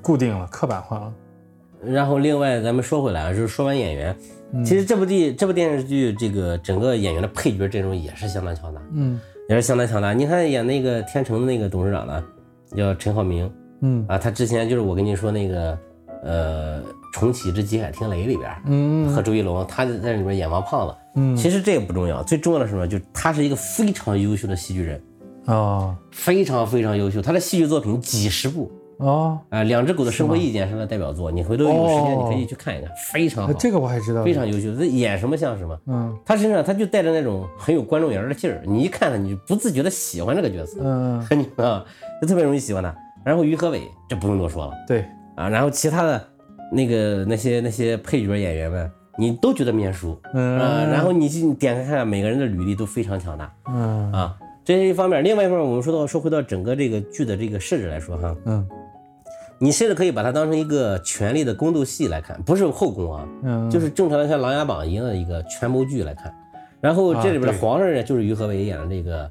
[0.00, 1.14] 固定了、刻板化了。
[1.82, 4.16] 然后另外咱们说回来啊，就是说完演员，
[4.52, 4.64] 嗯。
[4.64, 9.18] 其实这部电这部电视剧这个整个演员的配角阵容也是相当强大，嗯
[9.50, 10.14] 也是相当强大。
[10.14, 12.22] 你看演那个天成的那个董事长呢，
[12.76, 15.76] 叫陈浩民嗯啊，他之前就是我跟你说那个
[16.22, 16.80] 呃
[17.12, 20.94] 重启之极海听雷里边嗯和周一龙，他在里边演王胖子。
[21.16, 22.86] 嗯，其实这也不重要，最重要的是什么？
[22.86, 25.02] 就是他是一个非常优秀的戏剧人，
[25.46, 27.20] 哦非常非常优秀。
[27.20, 28.70] 他的戏剧作品几十部。
[29.00, 34.74] 哦，啊，两只狗的生活意见是他的代表作，你回头有时间哦你可以去看一看，非常好，这个我还知道，非常优秀。
[34.74, 36.16] 这演什么像什么，嗯。
[36.24, 41.84] 他身上他就带着那种很有观众缘的劲儿，你一看他，你就不自觉的喜欢这个角色，嗯， 你啊，
[42.20, 42.94] 就特别容易喜欢他。
[43.24, 44.72] 然后于和伟这不用多说了。
[44.86, 46.22] 对，啊，然后其他的
[46.72, 50.20] 那个那些那些配角演员们，你都觉得面熟。
[50.34, 50.58] 嗯。
[50.58, 53.52] 啊，然后你去你点开看，每个人的履历都非常强大。
[53.68, 54.12] 嗯。
[54.12, 55.22] 啊，这是一方面。
[55.22, 58.66] 另外一方面，我们说到说回到整个这个剧的这个设置来说哈，嗯
[59.62, 66.34] 你甚至可以把它当成一个权力的宫斗戏来看，不是后宫啊，嗯，就是正常的像《琅琊榜》一样的一个权谋剧来看。
[66.80, 69.30] 然后这里边的皇上呢，就是于和伟演的这个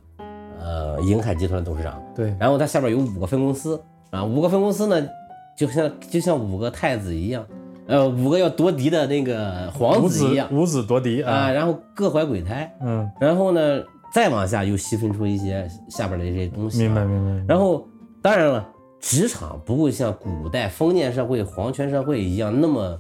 [0.60, 5.10] 呃银海集团的董事长，对，然后他下边有五个分公司啊，五个分公司呢，
[5.58, 7.44] 就像就像五个太子一样，
[7.88, 13.82] 呃，五个要夺嫡的那个皇子子一样五子夺嫡啊，啊，然后各怀鬼胎，嗯，然后呢
[14.14, 17.04] 再往下又细分出一些下边的一些东西、啊明白。
[17.06, 17.84] 明白，然后
[18.22, 18.68] 当然了，
[19.00, 22.98] 职场不会像古代封建社会、皇权社会一样那么，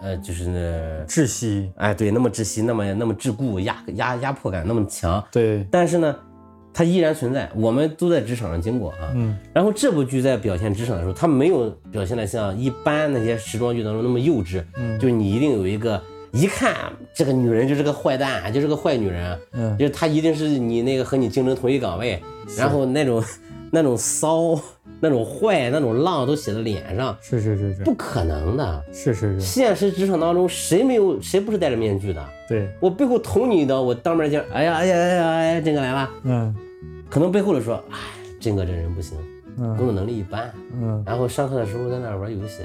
[0.00, 5.22] 呃，就是那，窒息，哎，对，那么窒息，那么那么桎梏，压压压迫感那么强。
[5.32, 6.14] 对，但是呢，
[6.72, 9.12] 它依然存在，我们都在职场上经过啊。
[9.14, 9.36] 嗯。
[9.52, 14.98] 然后这部剧在表现职场的时候，它没有表现的像一般那些时装剧当中那么幼稚，嗯。
[14.98, 16.00] 就是你一定有一个
[16.32, 16.74] 一看
[17.12, 19.76] 这个女人就是个坏蛋，就是个坏女人，嗯。
[19.78, 22.22] 就是她一定是你那个和你竞争同一岗位，
[22.56, 23.22] 然后那种
[23.70, 24.60] 那种骚、
[25.04, 28.84] 那种坏、那种浪都写在脸上，是是是是不可能的。
[28.90, 32.24] 是是是，现实职场当中，谁没有谁不是戴着面具的？
[32.48, 36.10] 对，我背后捅你一刀，我当面讲，哎呀哎呀哎呀哎呀，真哥来了。
[36.22, 36.54] 嗯
[37.10, 37.96] 可能背后的说，哎，
[38.40, 39.16] 真哥这人不行，
[39.56, 40.50] 工嗯作能力一般。
[40.72, 42.62] 嗯，然后上课的时候在那儿玩游戏，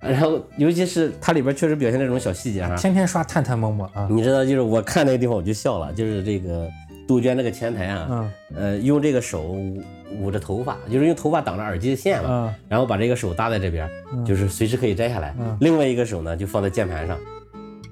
[0.00, 2.76] 然后尤其是它里边确实表现这种小细节哈。
[2.76, 6.68] 天天刷探探陌陌啊，你知道，就是我看那个地方我就笑了，就是这个
[7.08, 8.32] 杜鹃那个前台啊，嗯。
[8.54, 9.82] 呃，用这个手捂
[10.20, 12.54] 捂着头发，就是用头发挡着耳机的线嘛，嗯。
[12.68, 13.88] 然后把这个手搭在这边，
[14.24, 15.34] 就是随时可以摘下来。
[15.40, 15.56] 嗯。
[15.60, 17.18] 另外一个手呢就放在键盘上，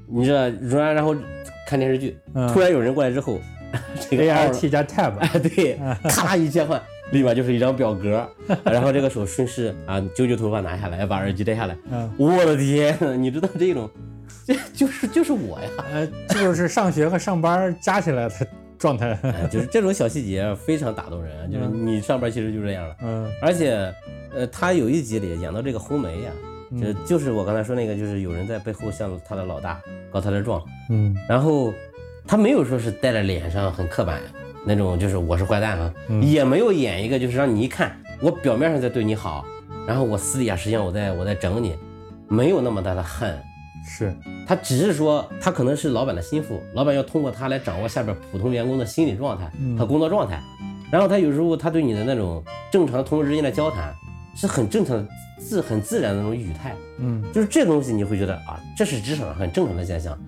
[0.06, 1.16] 你知道，然后然后
[1.66, 2.46] 看电视剧，嗯。
[2.52, 3.40] 突然有人过来之后，
[4.10, 6.80] 这个 A R T 加 Tab， 哎，对，咔啦一切换，
[7.12, 8.28] 立马就是一张表格，
[8.64, 11.76] 然后这个手顺势啊揪揪头发拿下来，把耳机摘下来。
[11.90, 12.10] 嗯。
[12.18, 13.90] 我的天呐，你知道这种，
[14.46, 18.46] 这就是就是我呀，呃，这就是上学和上班加起来的
[18.78, 23.30] 状态，哎，就是这种小细节非常打动人，就是你上班其实就这样了，嗯。
[23.40, 23.92] 而且，
[24.34, 26.30] 呃，他有一集里演到这个红梅呀，
[26.80, 31.16] 这就是我刚才说那个，就是有人在背后向他的老大告他的状，嗯。
[31.28, 31.72] 然后
[32.26, 34.20] 他没有说是带着脸上很刻板
[34.64, 36.22] 那种，就是我是坏蛋啊，嗯。
[36.22, 39.44] 也没有演一个就是让你一看我表面上在对你好，
[39.86, 41.74] 然后我私底下实际上我在我在整你，
[42.28, 43.38] 没有那么大的恨。
[43.86, 44.12] 是，
[44.46, 50.42] 他只是说，他可能是老板的心腹，老板要通过他来掌握下边普通员工的心理状态嗯和工作状态。
[50.90, 53.94] 然后他有时候他对你的那种正常同事之间的交谈，
[54.34, 55.06] 是很正常的、
[55.38, 56.74] 自很自然的那种语态。
[56.98, 60.18] 嗯就是这东西你会觉得啊，这是职场上很正常的现象，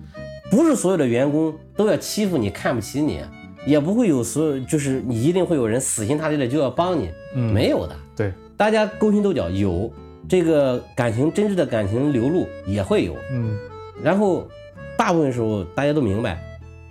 [0.49, 3.21] 不是所有的员工都要欺负你、看不起你，
[3.65, 7.95] 也不会有所有就是你一定会有人死心塌地的就要帮你，嗯，没有的。
[8.15, 9.91] 对，大家勾心斗角有，
[10.29, 13.57] 这个感情真挚的感情流露也会有，嗯。
[14.01, 14.47] 然后
[14.95, 16.39] 大部分时候大家都明白，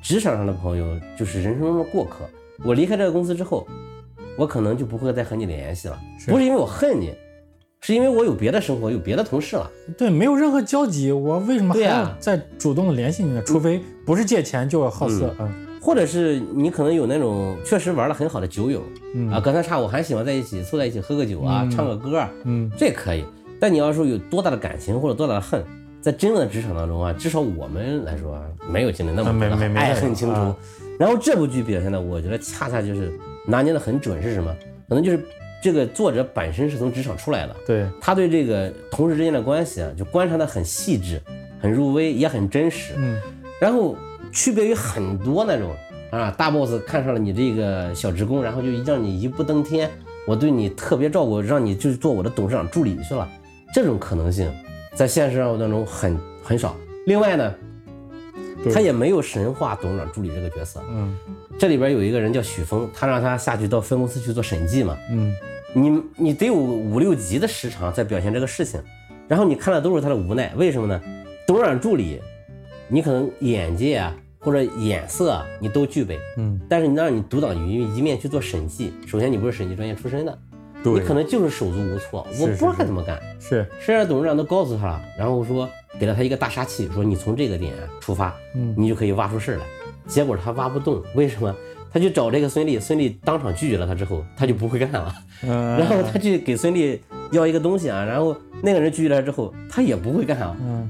[0.03, 2.28] 职场上的朋友就是人生中的过客。
[2.64, 3.66] 我离开这个公司之后，
[4.36, 6.30] 我可能就不会再和你联系了，是。
[6.30, 7.14] 不是因为我恨你，
[7.80, 9.70] 是因为我有别的生活，有别的同事了。
[9.97, 13.43] 对，没有任何交集，我为什么还要再主动的联系你呢？
[13.47, 18.82] 除非不是借钱就要好色，嗯或者是你可能有那种确实玩的很好的酒友、
[19.14, 23.24] 嗯啊，隔三差五还喜欢在一起凑在一起喝个酒啊，嗯唱个歌啊，嗯这可以。
[23.59, 25.64] 但你要说有多大的感情或者多大的恨，
[26.03, 30.34] 在真正的职场当中啊，至少我们来说啊，没有经历那么多的爱恨情仇。
[30.34, 30.57] 啊
[30.99, 33.10] 然后这部剧表现的，我觉得恰恰就是
[33.47, 34.55] 拿捏的很准，是什么？
[34.90, 35.19] 可能就是
[35.62, 41.19] 这个作者本身是从职场出来的，对，他对这个同事之间的关系啊，就观察的很细致、
[41.62, 42.93] 很入微，也很真实。
[42.98, 43.19] 嗯
[43.60, 43.97] 然后
[44.32, 45.74] 区别于很多那种
[46.10, 49.90] 啊，大 boss 看上了你这个小职工，然后就让你一步登天，
[50.26, 53.28] 我对你特别照顾，让你就是做我的董事长助理去了，
[53.74, 54.50] 这种可能性
[54.94, 56.74] 在现实生活当中很很少。
[57.06, 57.55] 另外呢，
[58.72, 60.82] 他也没有神话董事长助理这个角色。
[60.90, 61.16] 嗯
[61.59, 65.34] 这里边有一个人叫许峰，他让他下去到分公司去做审计嘛，嗯
[65.74, 68.80] 你你得有五六集的时长在表现这个事情，
[69.26, 71.00] 然后你看的都是他的无奈，为什么呢？
[71.46, 72.20] 董事长助理，
[72.89, 80.39] 你可能眼界啊或者眼色啊你都具备，嗯，但是你让你独当一一面去做审计，首先你不是审计专业出身的，
[80.82, 83.20] 你，可能就是手足无措，我不知道是该怎么干。
[83.40, 89.65] 是，实际上董事长都告诉他了，然后说给了他一个大杀器，说你从这个点出发，嗯你就可以挖出事儿来。
[90.06, 91.55] 结果他挖不动，为什么？
[91.90, 95.15] 他去找这个孙俪，孙俪当场拒绝了他之后，他就不会干了。
[95.43, 96.98] 嗯， 然后他去给孙俪
[97.32, 100.89] 要一个东西啊，然后那个人拒绝了之后，他也不会干啊，嗯，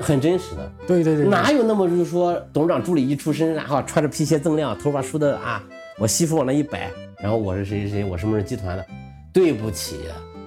[0.00, 0.72] 很真实的。
[0.86, 5.62] 对对对，哪有那么就是说董事长助理一出身，然后穿着皮鞋锃亮，头发梳的啊，
[5.98, 8.84] 我西服往那一摆，然后我是谁谁谁，我什么是集团的？
[9.32, 9.96] 对不起，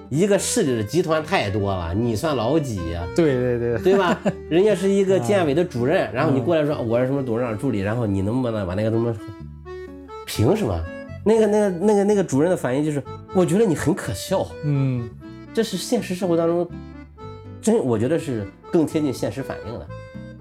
[0.08, 4.18] 一个市里的集团太多了，你算老几呀、对对对，对吧？
[4.50, 9.14] 人家是一个建委的主任，然后你过来说我是什么董事长助理，然后你能不能把那个什么？
[10.26, 10.80] 凭什么？
[11.24, 13.02] 那个那个那个那个主任的反应就是，
[13.34, 14.46] 我觉得你很可笑。
[14.64, 15.08] 嗯
[15.52, 16.68] 这是现实社会当中，
[17.60, 19.86] 真我觉得是更贴近现实反应的。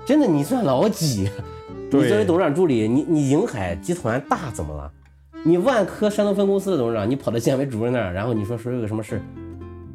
[0.05, 1.29] 真的，你算老几？
[1.91, 4.91] 你作为董事长助理，你你银海集团大怎么了？
[5.43, 9.21] 你万科山东分公司的董事长，你跑到建委主任那儿，然后你说说有个什么事，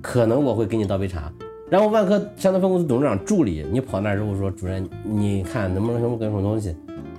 [0.02, 1.30] 可能我会给你倒杯茶。
[1.70, 6.74] 然后万科山东分公司董事长助理，你跑那儿之后说主任，你看能不能什么给什么东西？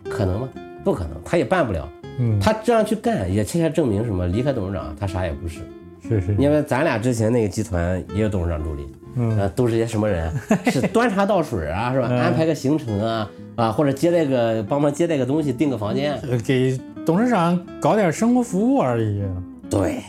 [0.09, 0.49] 可能吗？
[0.83, 1.89] 不可能，他也办不了。
[2.19, 4.27] 嗯，他这样去干，也恰恰证明什么？
[4.27, 5.61] 离开董事长，他啥也不是。
[6.07, 10.31] 是是，因为咱俩之前那个集团也有董事长助理，嗯呃，都是些什么人？
[10.71, 12.07] 是端茶倒水啊，是吧？
[12.09, 16.13] 嗯安排个行程啊， 啊，或者接待个帮忙接待个东西，订个房间。
[16.29, 19.23] 呃给董事长搞点生活服务而已。
[19.69, 19.99] 对，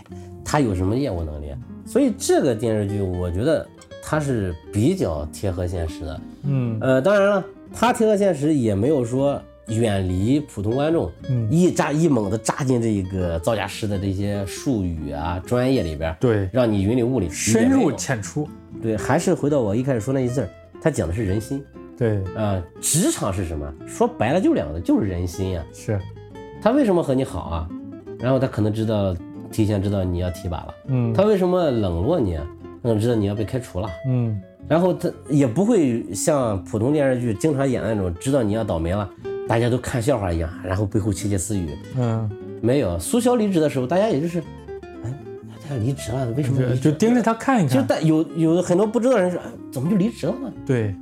[0.45, 1.47] 他有什么业务能力？
[1.85, 3.66] 所以这个电视剧，我觉得
[4.03, 6.20] 它是比较贴合现实的。
[6.45, 18.49] 嗯呃，当然了，它贴合现实也没有说远离普通观众，嗯一扎一猛的扎进这个造价师的这些术语啊专业里边，对，让你云里雾里，深入浅出。
[18.82, 20.48] 对，还是回到我一开始说那一字儿，
[20.81, 21.65] 他讲的是人心
[21.97, 23.73] 对，啊、职场是什么？
[23.86, 25.98] 说白了就两个字，就是人心呀、是，
[26.61, 27.69] 他为什么和你好啊？
[28.19, 29.16] 然后他可能知道，
[29.51, 30.74] 提前知道你要提拔了。
[30.89, 32.47] 嗯他为什么冷落你啊？
[32.82, 33.89] 可能知道你要被开除了。
[34.07, 39.09] 嗯然后他也不会像普通电视剧经常演的那种，知道你要倒霉了，
[39.48, 41.70] 大家都看笑话一样，然后背后窃窃私语。
[41.97, 42.28] 嗯，
[42.61, 44.43] 没有，苏潇离职的时候，大家也就是，
[45.67, 46.81] 哎，他离职了，为什么离职？
[46.81, 47.69] 就就盯着他看一看。
[47.69, 50.53] 其实但有有很多不知道人说，哎，怎么就离职了呢？
[50.65, 50.95] 对，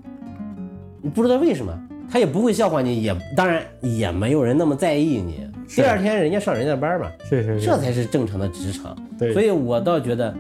[1.03, 1.73] 你不知道为什么，
[2.11, 5.47] 他也不会笑话你，也当然也没有人那么在意你。
[5.69, 8.97] 第二天人家上人家班嘛，是是是，这才是正常的职场。
[9.19, 10.35] 对，所以我倒觉得，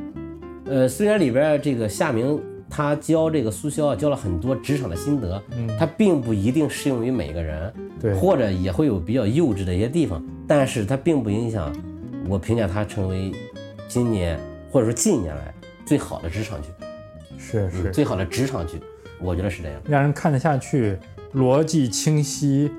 [0.67, 11.75] 呃，虽然里边这个夏明他教这个苏潇啊教了很多职场的心得，嗯他并不一定适用于每个人，对或者也会有比较幼稚的一些地方，但是他并不影响
[12.29, 13.33] 我评价他成为
[13.89, 14.39] 今年
[14.71, 15.55] 或者说近年来
[15.85, 16.69] 最好的职场剧，
[17.39, 18.81] 是是，嗯最好的职场剧，
[19.21, 19.81] 我觉得是这样。
[19.87, 20.97] 让人看得下去，
[21.35, 22.71] 逻辑清晰，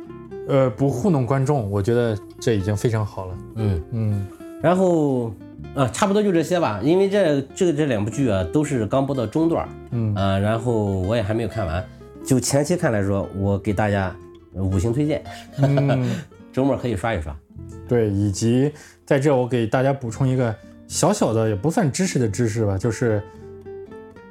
[0.47, 3.37] 呃，不糊弄观众，我觉得这已经非常好了。
[3.55, 4.27] 嗯，嗯
[4.61, 5.31] 然后
[5.75, 11.85] 啊，差不多就这些吧，因为这这个这两部剧啊都是刚播到中段，嗯啊，然后我也还没有看完。
[12.23, 14.15] 就前期看来说，我给大家
[14.55, 15.23] 呃五星推荐，
[15.57, 16.09] 嗯，
[16.51, 17.35] 周末可以刷一刷。
[17.87, 18.71] 对，以及
[19.05, 20.55] 在这我给大家补充一个
[20.87, 23.21] 小小的，也不算知识的知识吧，就是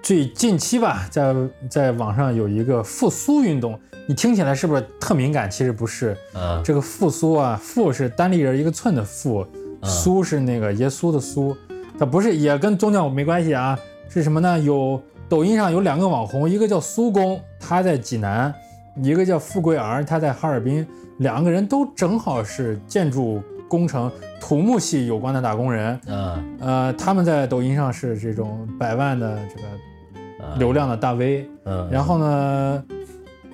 [0.02, 1.34] 最近期吧，在
[1.68, 5.50] 在网上有一个复苏运动，你听起来是不是特敏感？
[5.50, 9.46] 其实不是，啊，这个复苏啊，复是单立人一个寸的复，
[9.82, 11.56] 苏是那个耶稣的苏，
[11.98, 13.78] 它不是也跟宗教没关系啊，
[14.08, 14.58] 是什么呢？
[14.60, 18.54] 有抖音上有两个网红，一个叫苏工，他在济南，
[19.02, 20.86] 一个叫富贵儿，他在哈尔滨，
[21.18, 24.10] 两个人都正好是建筑工程、
[24.40, 32.84] 土木系有关的打工人，嗯呃，他们在抖音上是这种百万的这个啊，流量的大 V，嗯，然后呢，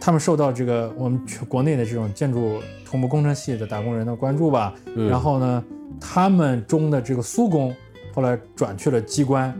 [0.00, 4.74] 他们受到这个我们全国内的这种建筑土木工程系的打工人的关注吧。
[4.96, 5.08] 嗯。
[5.08, 5.64] 然后呢，
[6.00, 7.74] 他们中的这个苏工
[8.12, 9.54] 后来转去了机关，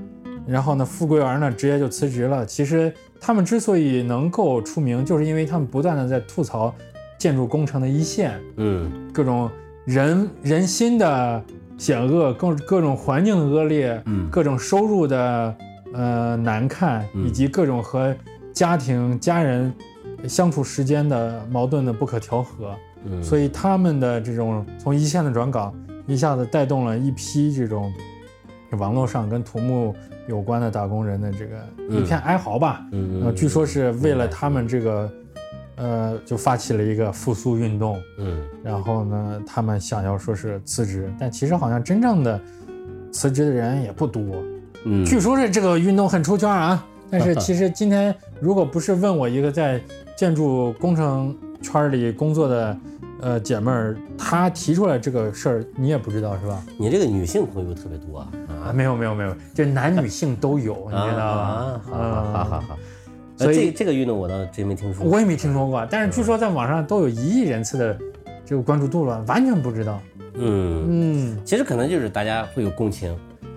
[0.46, 2.44] 然后呢，富贵儿呢直接就辞职了。
[2.44, 6.74] 其实他们之所以能够出名，就是因为他们不断的在吐槽
[7.18, 8.90] 建筑工程的一线，嗯。
[9.12, 9.50] 各种
[9.90, 11.42] 人人心的
[11.76, 14.30] 险恶，各各种环境的恶劣，嗯。
[14.30, 15.54] 各种收入的
[15.92, 17.26] 呃难看，嗯。
[17.26, 18.14] 以及各种和
[18.52, 19.72] 家庭家人
[20.28, 22.72] 相处时间的矛盾的不可调和，
[23.04, 25.74] 嗯，所以他们的这种从一线的转岗，
[26.06, 27.92] 一下子带动了一批这种
[28.78, 29.92] 网络上跟土木
[30.28, 31.56] 有关的打工人的这个
[31.88, 32.86] 一片哀嚎吧。
[32.92, 35.10] 嗯呃，据说是为了他们这个，
[35.80, 37.98] 呃，就发起了一个复苏运动。
[38.18, 42.38] 嗯然后呢，他们想要说是辞职，但其实好像真正的
[43.10, 44.22] 辞职的人也不多。
[44.84, 49.80] 嗯，据说是这个运动很出圈啊，但是其实今天如果不是问我一个在
[50.16, 52.76] 建筑工程圈里工作的
[53.22, 56.62] 呃姐妹儿，她提出来这个事儿，你也不知道是吧？
[56.78, 58.28] 你这个女性朋友特别多啊
[58.66, 61.80] 啊，没有没有没有，这男女性都有，你知道吧啊？？
[61.90, 62.78] 好好好好好，
[63.44, 65.12] 所以呃这这个运动我倒真没听说过。
[65.12, 67.98] 我也没听说过，但是据说在网上都有一亿人次的
[68.44, 70.00] 这个关注度了，完全不知道。
[70.34, 73.16] 嗯，嗯，其实可能就是大家会有共情。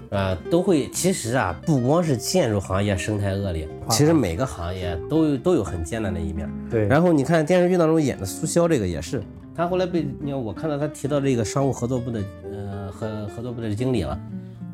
[0.09, 0.87] 啊，都会。
[0.89, 6.47] 其实啊，不光是建筑行业生态恶劣，其实每个行业都有都有很艰难的一面。
[6.69, 9.23] 对，然后你看电视剧当中演的苏潇这个也是，
[9.55, 14.15] 他后来被你看我看到他提到这个商务合作部的呃合合作部的经理了，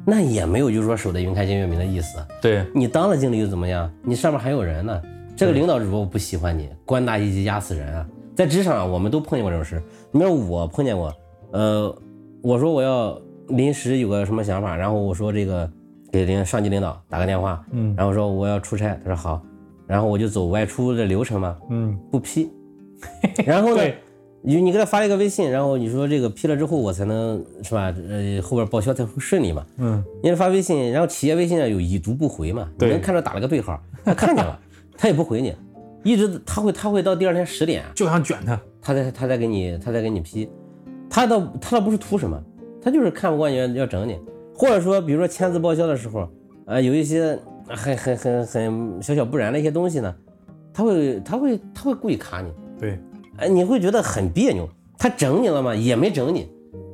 [0.05, 2.17] 那也没有就是说守得云开见月明的意思。
[2.41, 3.91] 对，你当了经理又怎么样？
[4.03, 5.01] 你上面还有人呢。
[5.35, 8.05] 这个领导如果不喜欢你，官大一级压死人啊！
[8.35, 9.81] 在职场上我们都碰见过这种事。
[10.11, 11.15] 你比如我碰见过，
[11.53, 11.95] 呃，
[12.41, 13.17] 我说我要
[13.47, 15.71] 临时有个什么想法，然后我说这个
[16.11, 19.41] 给领上级领导打个电话，嗯然后说我要出差，他说好，
[19.88, 22.51] 然后我就走外出的流程嘛，嗯，不批。
[23.45, 23.97] 然后呢对，
[24.41, 27.94] 你你给他发一个微信，然后你说这个批了之后我才能是吧？
[28.10, 29.66] 呃，后边报销才会顺利嘛。
[29.78, 34.60] 嗯，你给他发微信，然后企业微信上有已读不回嘛，你对能看着打了个对号，他看见了，
[34.98, 35.53] 他也不回你，
[36.03, 38.60] 一直他会他会到第二天十点，就想卷他。
[38.82, 40.49] 他再他再给你他再给你批，
[41.10, 42.41] 他倒他倒不是图什么，
[42.82, 44.18] 他就是看不惯你要要整你，
[44.56, 46.30] 或者说比如说签字报销的时候，
[46.66, 47.38] 呃，有一些
[47.68, 50.16] 很很很很小小不然的一些东西呢，
[50.74, 52.49] 他会他会他会故意卡你，
[52.80, 52.98] 对，
[53.40, 54.68] 哎，你会觉得很别扭。
[54.98, 55.74] 他整你了吗？
[55.74, 56.48] 也没整你，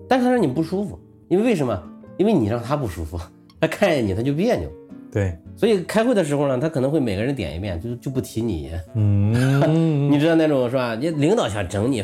[0.07, 1.81] 但是他让你不舒服，因为为什么？
[2.17, 3.19] 因为你让他不舒服，
[3.59, 4.69] 他看见你他就别扭。
[5.11, 8.71] 对，所以开会的时候呢，他可能会每个人点一遍，就就不提你。
[8.93, 9.33] 嗯，
[10.11, 10.95] 你知道那种是吧？
[10.95, 12.03] 你领导想整你，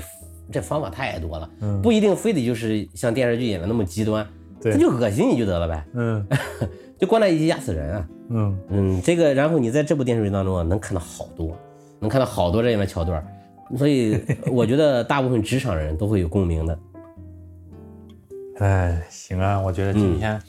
[0.52, 1.50] 这方法太多了，
[1.84, 4.26] 不一定非得就是像电视剧演的那么极端，
[4.62, 6.26] 对他就恶心你就得了呗，嗯
[6.98, 8.08] 就关在一起压死人啊。
[8.30, 11.56] 嗯，嗯，这个，然后你在这部电视剧当中啊，能看到好多，
[12.00, 13.26] 能看到好多这样的桥段儿，
[13.78, 16.80] 所以我觉得大部分职场人都会有共鸣的。
[18.60, 20.40] 哎，行啊，我觉得今天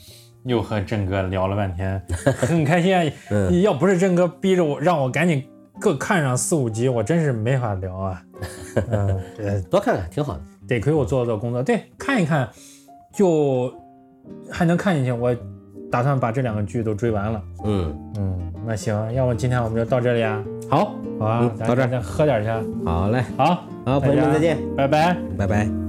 [0.43, 1.99] 又和郑哥聊了半天，
[2.37, 3.03] 很开心啊。
[3.31, 5.43] 嗯要不是郑哥逼着我，让我赶紧
[5.79, 8.23] 各看上四五集，我真是没法聊啊。
[8.89, 10.41] 嗯，这多看看挺好的。
[10.67, 12.47] 得亏我做了做工作，对，看一看
[13.13, 13.73] 就
[14.49, 15.11] 还能看进去。
[15.11, 15.35] 我
[15.93, 17.39] 打算把这两个剧都追完了。
[17.65, 20.43] 嗯，嗯，那行，要不今天我们就到这里啊。
[20.67, 22.59] 好，好啊，到这儿再喝点去啊。
[22.83, 25.15] 好嘞，好，好，朋友们再见，拜拜。
[25.37, 25.82] 拜拜。